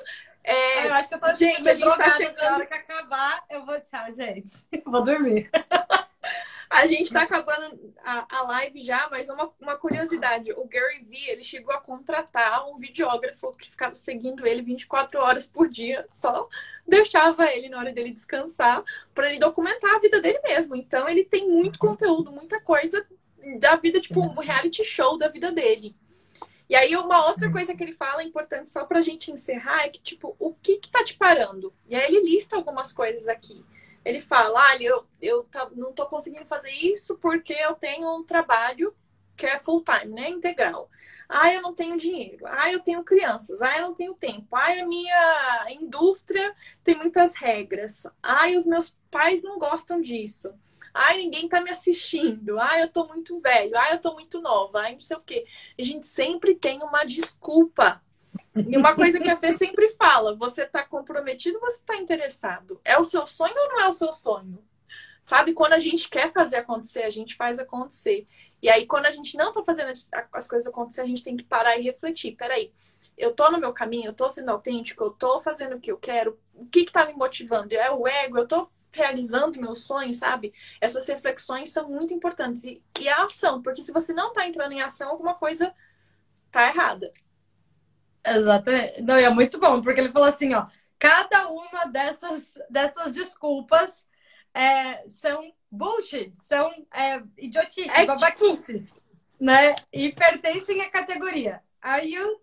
[0.43, 2.43] É, eu acho que eu tô gente, a gente tá chegando.
[2.43, 4.65] Na hora que acabar, eu vou tchau, gente.
[4.85, 5.49] vou dormir.
[6.69, 10.51] A gente tá acabando a, a live já, mas uma, uma curiosidade.
[10.51, 15.47] O Gary Vee, ele chegou a contratar um videógrafo que ficava seguindo ele 24 horas
[15.47, 16.49] por dia, só
[16.85, 18.83] deixava ele na hora dele descansar,
[19.13, 20.75] para ele documentar a vida dele mesmo.
[20.75, 23.05] Então, ele tem muito conteúdo, muita coisa
[23.59, 25.95] da vida, tipo, um reality show da vida dele.
[26.67, 30.01] E aí, uma outra coisa que ele fala, importante só pra gente encerrar, é que,
[30.01, 31.73] tipo, o que que tá te parando?
[31.87, 33.63] E aí ele lista algumas coisas aqui.
[34.03, 38.23] Ele fala, ah, eu, eu tá, não tô conseguindo fazer isso porque eu tenho um
[38.23, 38.95] trabalho
[39.35, 40.29] que é full time, né?
[40.29, 40.89] Integral.
[41.27, 42.45] Ah, eu não tenho dinheiro.
[42.47, 43.61] Ah, eu tenho crianças.
[43.61, 44.55] Ah, eu não tenho tempo.
[44.55, 48.05] Ah, a minha indústria tem muitas regras.
[48.21, 50.53] Ah, os meus pais não gostam disso.
[50.97, 52.57] Ai, ninguém tá me assistindo.
[52.57, 53.77] Ai, eu tô muito velho.
[53.77, 54.79] Ai, eu tô muito nova.
[54.79, 55.45] Ai, não sei o quê.
[55.77, 58.01] A gente sempre tem uma desculpa.
[58.55, 62.79] E uma coisa que a Fê sempre fala: você tá comprometido, você tá interessado.
[62.85, 64.63] É o seu sonho ou não é o seu sonho?
[65.21, 68.25] Sabe, quando a gente quer fazer acontecer, a gente faz acontecer.
[68.61, 69.91] E aí, quando a gente não tá fazendo
[70.31, 72.37] as coisas acontecer, a gente tem que parar e refletir.
[72.37, 72.71] Peraí,
[73.17, 75.97] eu tô no meu caminho, eu tô sendo autêntico, eu tô fazendo o que eu
[75.97, 77.73] quero, o que que tá me motivando?
[77.73, 80.53] É o ego, eu tô realizando meu sonho, sabe?
[80.79, 82.63] Essas reflexões são muito importantes.
[82.63, 85.73] E, e a ação, porque se você não tá entrando em ação, alguma coisa
[86.51, 87.11] tá errada.
[88.25, 89.01] Exatamente.
[89.01, 90.65] Não, é muito bom, porque ele falou assim, ó,
[90.97, 94.05] cada uma dessas, dessas desculpas
[94.53, 99.01] é, são bullshit, são é, idiotices, é, babaquices, tipo...
[99.39, 99.75] né?
[99.91, 101.61] E pertencem à categoria.
[101.81, 102.41] Are you,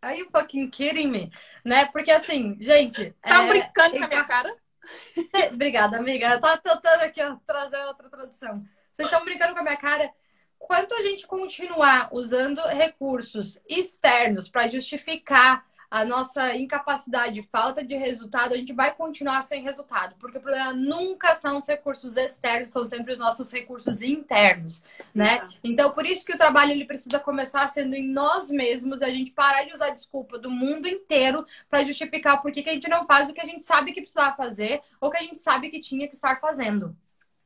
[0.00, 1.32] are you fucking kidding me?
[1.64, 1.86] Né?
[1.86, 3.14] Porque assim, gente...
[3.22, 4.56] Tá é, brincando com a minha cara?
[5.52, 6.30] Obrigada, amiga.
[6.30, 8.64] Eu tô tentando aqui ó, trazer outra tradução.
[8.92, 10.10] Vocês estão brincando com a minha cara.
[10.58, 15.64] Quanto a gente continuar usando recursos externos para justificar
[15.96, 20.74] a nossa incapacidade, falta de resultado, a gente vai continuar sem resultado, porque o problema
[20.74, 24.84] nunca são os recursos externos, são sempre os nossos recursos internos,
[25.14, 25.48] né?
[25.64, 29.32] Então, por isso que o trabalho ele precisa começar sendo em nós mesmos, a gente
[29.32, 33.02] parar de usar desculpa do mundo inteiro para justificar por que, que a gente não
[33.04, 35.80] faz o que a gente sabe que precisava fazer ou que a gente sabe que
[35.80, 36.94] tinha que estar fazendo,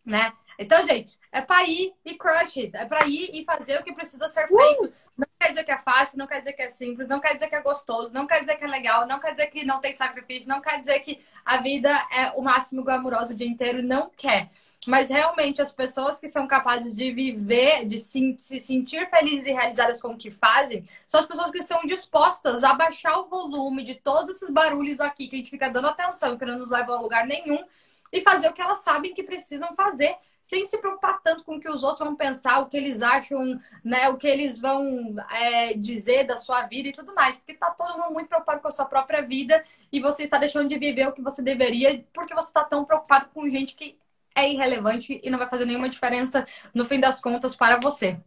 [0.04, 0.32] né?
[0.60, 2.76] Então, gente, é para ir e crush it.
[2.76, 4.84] É para ir e fazer o que precisa ser feito.
[4.84, 4.92] Uh!
[5.16, 7.48] Não quer dizer que é fácil, não quer dizer que é simples, não quer dizer
[7.48, 9.94] que é gostoso, não quer dizer que é legal, não quer dizer que não tem
[9.94, 13.82] sacrifício, não quer dizer que a vida é o máximo glamouroso o dia inteiro.
[13.82, 14.50] Não quer.
[14.86, 19.52] Mas realmente as pessoas que são capazes de viver, de se, se sentir felizes e
[19.52, 23.82] realizadas com o que fazem, são as pessoas que estão dispostas a baixar o volume
[23.82, 26.96] de todos esses barulhos aqui que a gente fica dando atenção, que não nos levam
[26.96, 27.64] a lugar nenhum,
[28.12, 30.16] e fazer o que elas sabem que precisam fazer
[30.50, 33.60] sem se preocupar tanto com o que os outros vão pensar, o que eles acham,
[33.84, 37.36] né, o que eles vão é, dizer da sua vida e tudo mais.
[37.36, 40.68] Porque tá todo mundo muito preocupado com a sua própria vida e você está deixando
[40.68, 43.96] de viver o que você deveria porque você está tão preocupado com gente que
[44.34, 46.44] é irrelevante e não vai fazer nenhuma diferença
[46.74, 48.18] no fim das contas para você.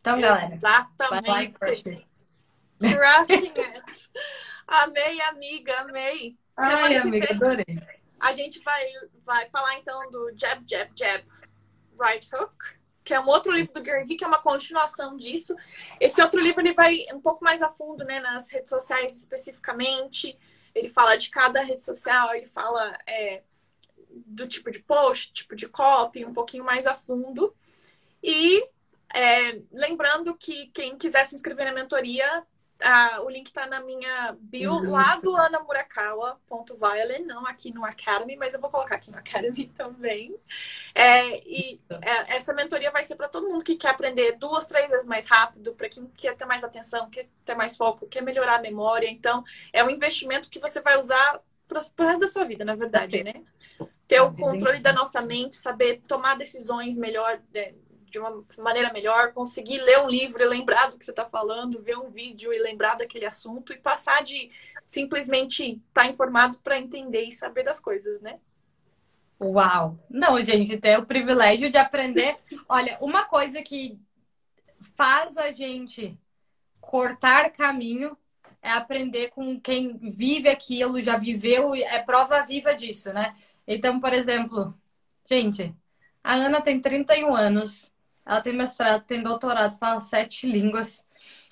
[0.00, 0.54] Então, galera.
[0.54, 1.26] Exatamente.
[1.26, 2.06] Vai lá crush it.
[2.78, 4.10] Crushing it.
[4.68, 6.36] Amei, amiga, amei.
[6.56, 7.64] Ai, amiga, adorei.
[8.20, 8.84] a gente vai,
[9.24, 11.24] vai falar então do Jab, Jab, Jab,
[12.00, 15.56] Right Hook, que é um outro livro do Gary Vee, que é uma continuação disso.
[15.98, 20.38] Esse outro livro ele vai um pouco mais a fundo, né, nas redes sociais especificamente.
[20.74, 23.42] Ele fala de cada rede social, ele fala é,
[24.10, 27.54] do tipo de post, tipo de copy, um pouquinho mais a fundo.
[28.22, 28.62] E
[29.14, 32.46] é, lembrando que quem quiser se inscrever na mentoria,
[32.80, 34.90] ah, o link tá na minha bio Isso.
[34.92, 40.36] lá do anamurakawa.violin, não aqui no Academy, mas eu vou colocar aqui no Academy também.
[40.94, 44.90] É, e é, essa mentoria vai ser para todo mundo que quer aprender duas, três
[44.90, 48.56] vezes mais rápido, para quem quer ter mais atenção, quer ter mais foco, quer melhorar
[48.56, 49.08] a memória.
[49.08, 52.76] Então, é um investimento que você vai usar para o resto da sua vida, na
[52.76, 53.42] verdade, né?
[54.06, 57.40] Ter o controle da nossa mente, saber tomar decisões melhor.
[57.52, 57.74] Né?
[58.10, 61.82] De uma maneira melhor, conseguir ler um livro e lembrar do que você está falando,
[61.82, 64.50] ver um vídeo e lembrar daquele assunto e passar de
[64.86, 68.38] simplesmente estar tá informado para entender e saber das coisas, né?
[69.40, 69.98] Uau!
[70.10, 72.36] Não, gente, ter o privilégio de aprender.
[72.68, 73.98] Olha, uma coisa que
[74.96, 76.18] faz a gente
[76.80, 78.16] cortar caminho
[78.60, 83.34] é aprender com quem vive aquilo, já viveu, é prova viva disso, né?
[83.66, 84.74] Então, por exemplo,
[85.28, 85.74] gente,
[86.24, 87.92] a Ana tem 31 anos,
[88.28, 91.06] ela tem mestrado, tem doutorado, fala sete línguas.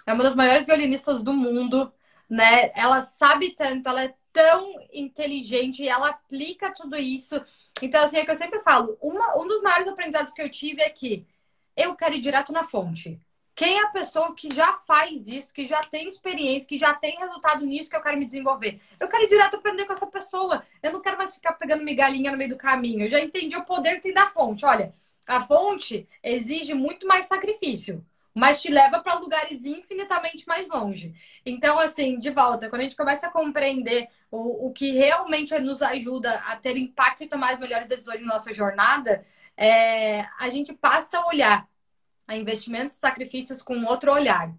[0.07, 1.91] É uma das maiores violinistas do mundo,
[2.29, 2.71] né?
[2.75, 7.43] Ela sabe tanto, ela é tão inteligente ela aplica tudo isso.
[7.81, 10.83] Então, assim, é que eu sempre falo, uma, um dos maiores aprendizados que eu tive
[10.83, 11.27] é que
[11.75, 13.19] eu quero ir direto na fonte.
[13.55, 17.17] Quem é a pessoa que já faz isso, que já tem experiência, que já tem
[17.19, 18.79] resultado nisso que eu quero me desenvolver?
[19.01, 20.63] Eu quero ir direto aprender com essa pessoa.
[20.83, 23.05] Eu não quero mais ficar pegando migalhinha no meio do caminho.
[23.05, 24.67] Eu já entendi o poder que tem da fonte.
[24.67, 24.95] Olha,
[25.27, 28.05] a fonte exige muito mais sacrifício,
[28.35, 31.15] mas te leva para lugares infinitamente mais longe.
[31.45, 35.81] Então, assim, de volta, quando a gente começa a compreender o, o que realmente nos
[35.83, 39.25] ajuda a ter impacto e tomar as melhores decisões na nossa jornada,
[39.57, 41.69] é, a gente passa a olhar
[42.29, 44.55] a investimentos e sacrifícios com outro olhar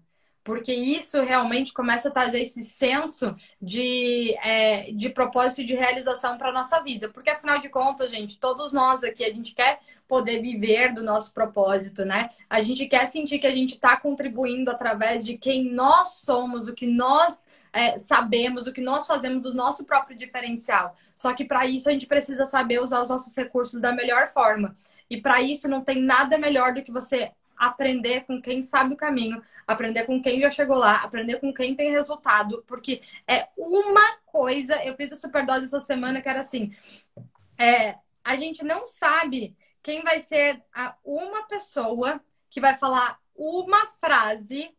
[0.48, 6.38] porque isso realmente começa a trazer esse senso de, é, de propósito e de realização
[6.38, 7.10] para a nossa vida.
[7.10, 9.78] Porque, afinal de contas, gente, todos nós aqui, a gente quer
[10.08, 12.30] poder viver do nosso propósito, né?
[12.48, 16.74] A gente quer sentir que a gente está contribuindo através de quem nós somos, o
[16.74, 20.96] que nós é, sabemos, o que nós fazemos do nosso próprio diferencial.
[21.14, 24.74] Só que para isso a gente precisa saber usar os nossos recursos da melhor forma.
[25.10, 28.96] E para isso não tem nada melhor do que você aprender com quem sabe o
[28.96, 34.16] caminho, aprender com quem já chegou lá, aprender com quem tem resultado, porque é uma
[34.26, 34.82] coisa.
[34.84, 36.72] Eu fiz a superdose essa semana que era assim:
[37.58, 43.86] é, a gente não sabe quem vai ser a uma pessoa que vai falar uma
[43.86, 44.70] frase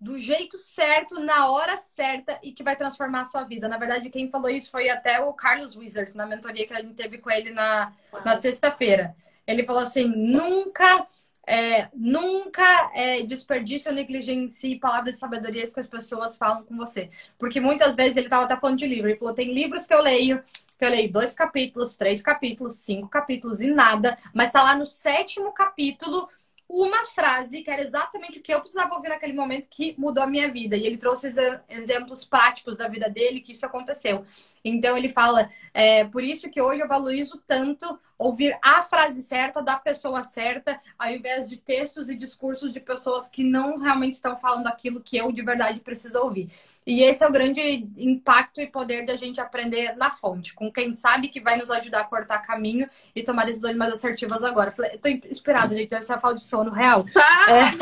[0.00, 3.68] do jeito certo, na hora certa e que vai transformar a sua vida.
[3.68, 6.94] Na verdade, quem falou isso foi até o Carlos Wizard, na mentoria que a gente
[6.94, 7.92] teve com ele na,
[8.24, 9.14] na sexta-feira.
[9.46, 11.06] Ele falou assim: nunca
[11.46, 17.10] é, nunca é, desperdice ou negligencie palavras de sabedoria que as pessoas falam com você.
[17.38, 19.08] Porque muitas vezes ele estava até falando de livro.
[19.08, 20.42] Ele falou: tem livros que eu leio,
[20.78, 24.86] que eu leio dois capítulos, três capítulos, cinco capítulos e nada, mas está lá no
[24.86, 26.28] sétimo capítulo
[26.70, 30.26] uma frase que era exatamente o que eu precisava ouvir naquele momento que mudou a
[30.26, 30.76] minha vida.
[30.76, 31.28] E ele trouxe
[31.68, 34.24] exemplos práticos da vida dele que isso aconteceu.
[34.64, 39.62] Então ele fala, é, por isso que hoje eu valorizo tanto ouvir a frase certa
[39.62, 44.36] da pessoa certa, ao invés de textos e discursos de pessoas que não realmente estão
[44.36, 46.50] falando aquilo que eu de verdade preciso ouvir.
[46.86, 50.94] E esse é o grande impacto e poder da gente aprender na fonte, com quem
[50.94, 54.70] sabe que vai nos ajudar a cortar caminho e tomar decisões mais assertivas agora.
[54.70, 57.04] Falei, tô inspirada, gente, essa falta de sono real.
[57.20, 57.76] Tá, é.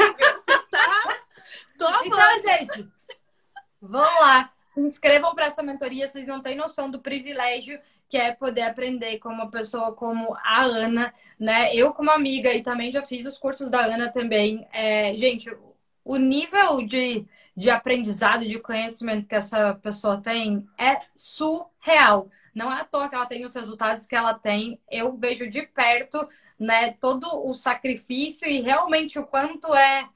[0.70, 1.18] tá.
[1.79, 2.01] Toma.
[2.05, 2.89] Então, gente,
[3.81, 4.51] vamos lá.
[4.79, 9.18] Se inscrevam para essa mentoria, vocês não têm noção do privilégio que é poder aprender
[9.18, 11.74] com uma pessoa como a Ana, né?
[11.74, 14.66] Eu, como amiga, e também já fiz os cursos da Ana também.
[14.72, 15.51] É, gente,
[16.05, 17.26] o nível de,
[17.57, 22.31] de aprendizado, de conhecimento que essa pessoa tem é surreal.
[22.55, 24.81] Não é à toa que ela tem os resultados que ela tem.
[24.91, 26.26] Eu vejo de perto,
[26.59, 30.09] né, todo o sacrifício e realmente o quanto é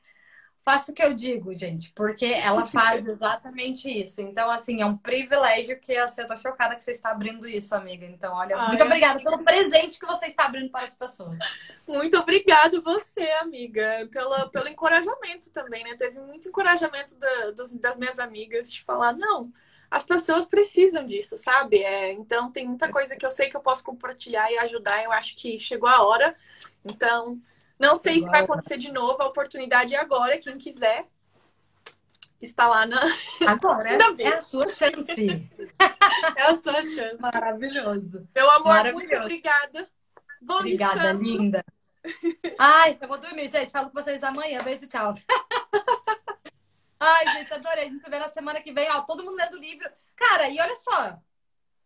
[0.64, 4.20] faço o que eu digo, gente, porque ela faz exatamente isso.
[4.20, 7.74] Então, assim, é um privilégio que eu, eu tô chocada que você está abrindo isso,
[7.74, 8.06] amiga.
[8.06, 11.38] Então, olha, Ai, muito obrigada pelo presente que você está abrindo para as pessoas.
[11.86, 15.96] Muito obrigada você, amiga, pela, pelo encorajamento também, né?
[15.96, 19.52] Teve muito encorajamento da, dos, das minhas amigas de falar, não,
[19.90, 21.82] as pessoas precisam disso, sabe?
[21.82, 25.02] É, então, tem muita coisa que eu sei que eu posso compartilhar e ajudar.
[25.02, 26.36] Eu acho que chegou a hora.
[26.84, 27.38] Então,
[27.82, 31.08] não sei se vai acontecer de novo, a oportunidade é agora, quem quiser
[32.40, 33.00] está lá na.
[33.46, 35.48] Agora é a sua chance.
[36.36, 37.20] É a sua chance.
[37.20, 38.28] Maravilhoso.
[38.34, 39.06] Meu amor, Maravilhoso.
[39.06, 39.88] muito obrigada.
[40.40, 41.24] Bom Obrigada, descanso.
[41.24, 41.64] linda.
[42.58, 43.70] Ai, eu vou dormir, gente.
[43.72, 44.62] Falo com vocês amanhã.
[44.62, 45.14] Beijo, tchau.
[47.00, 47.86] Ai, gente, adorei.
[47.86, 48.88] A gente se vê na semana que vem.
[48.90, 49.88] Ó, todo mundo lendo o livro.
[50.16, 51.18] Cara, e olha só.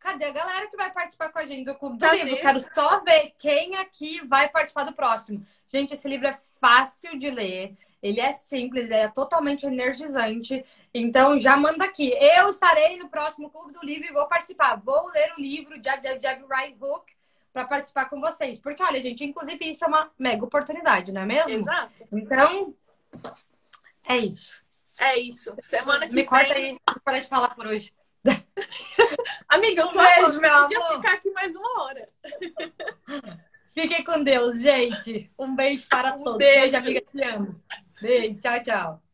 [0.07, 2.07] Cadê a galera que vai participar com a gente do Clube do?
[2.07, 2.37] Livro?
[2.37, 5.45] Quero só ver quem aqui vai participar do próximo.
[5.67, 7.77] Gente, esse livro é fácil de ler.
[8.01, 10.65] Ele é simples, ele é totalmente energizante.
[10.95, 12.13] Então, já manda aqui.
[12.21, 14.77] Eu estarei no próximo Clube do Livro e vou participar.
[14.77, 17.13] Vou ler o livro Jab, Jab, Jab, Right Hook
[17.53, 18.61] para participar com vocês.
[18.61, 21.51] Porque, olha, gente, inclusive isso é uma mega oportunidade, não é mesmo?
[21.51, 22.07] Exato.
[22.13, 22.73] Então,
[24.05, 24.63] é isso.
[25.01, 25.57] É isso.
[25.63, 26.27] Semana que Me vem.
[26.27, 26.79] corta aí.
[27.05, 27.93] Para de falar por hoje.
[29.49, 30.97] Amiga, eu tô Um beijo, meu Eu podia amor.
[30.97, 32.09] ficar aqui mais uma hora.
[33.73, 35.31] Fiquem com Deus, gente.
[35.39, 36.39] Um beijo para Um todos.
[36.39, 36.61] beijo.
[36.61, 37.01] Beijo, amiga.
[37.13, 37.63] Te amo.
[38.01, 38.41] Beijo.
[38.41, 39.06] Tchau, tchau.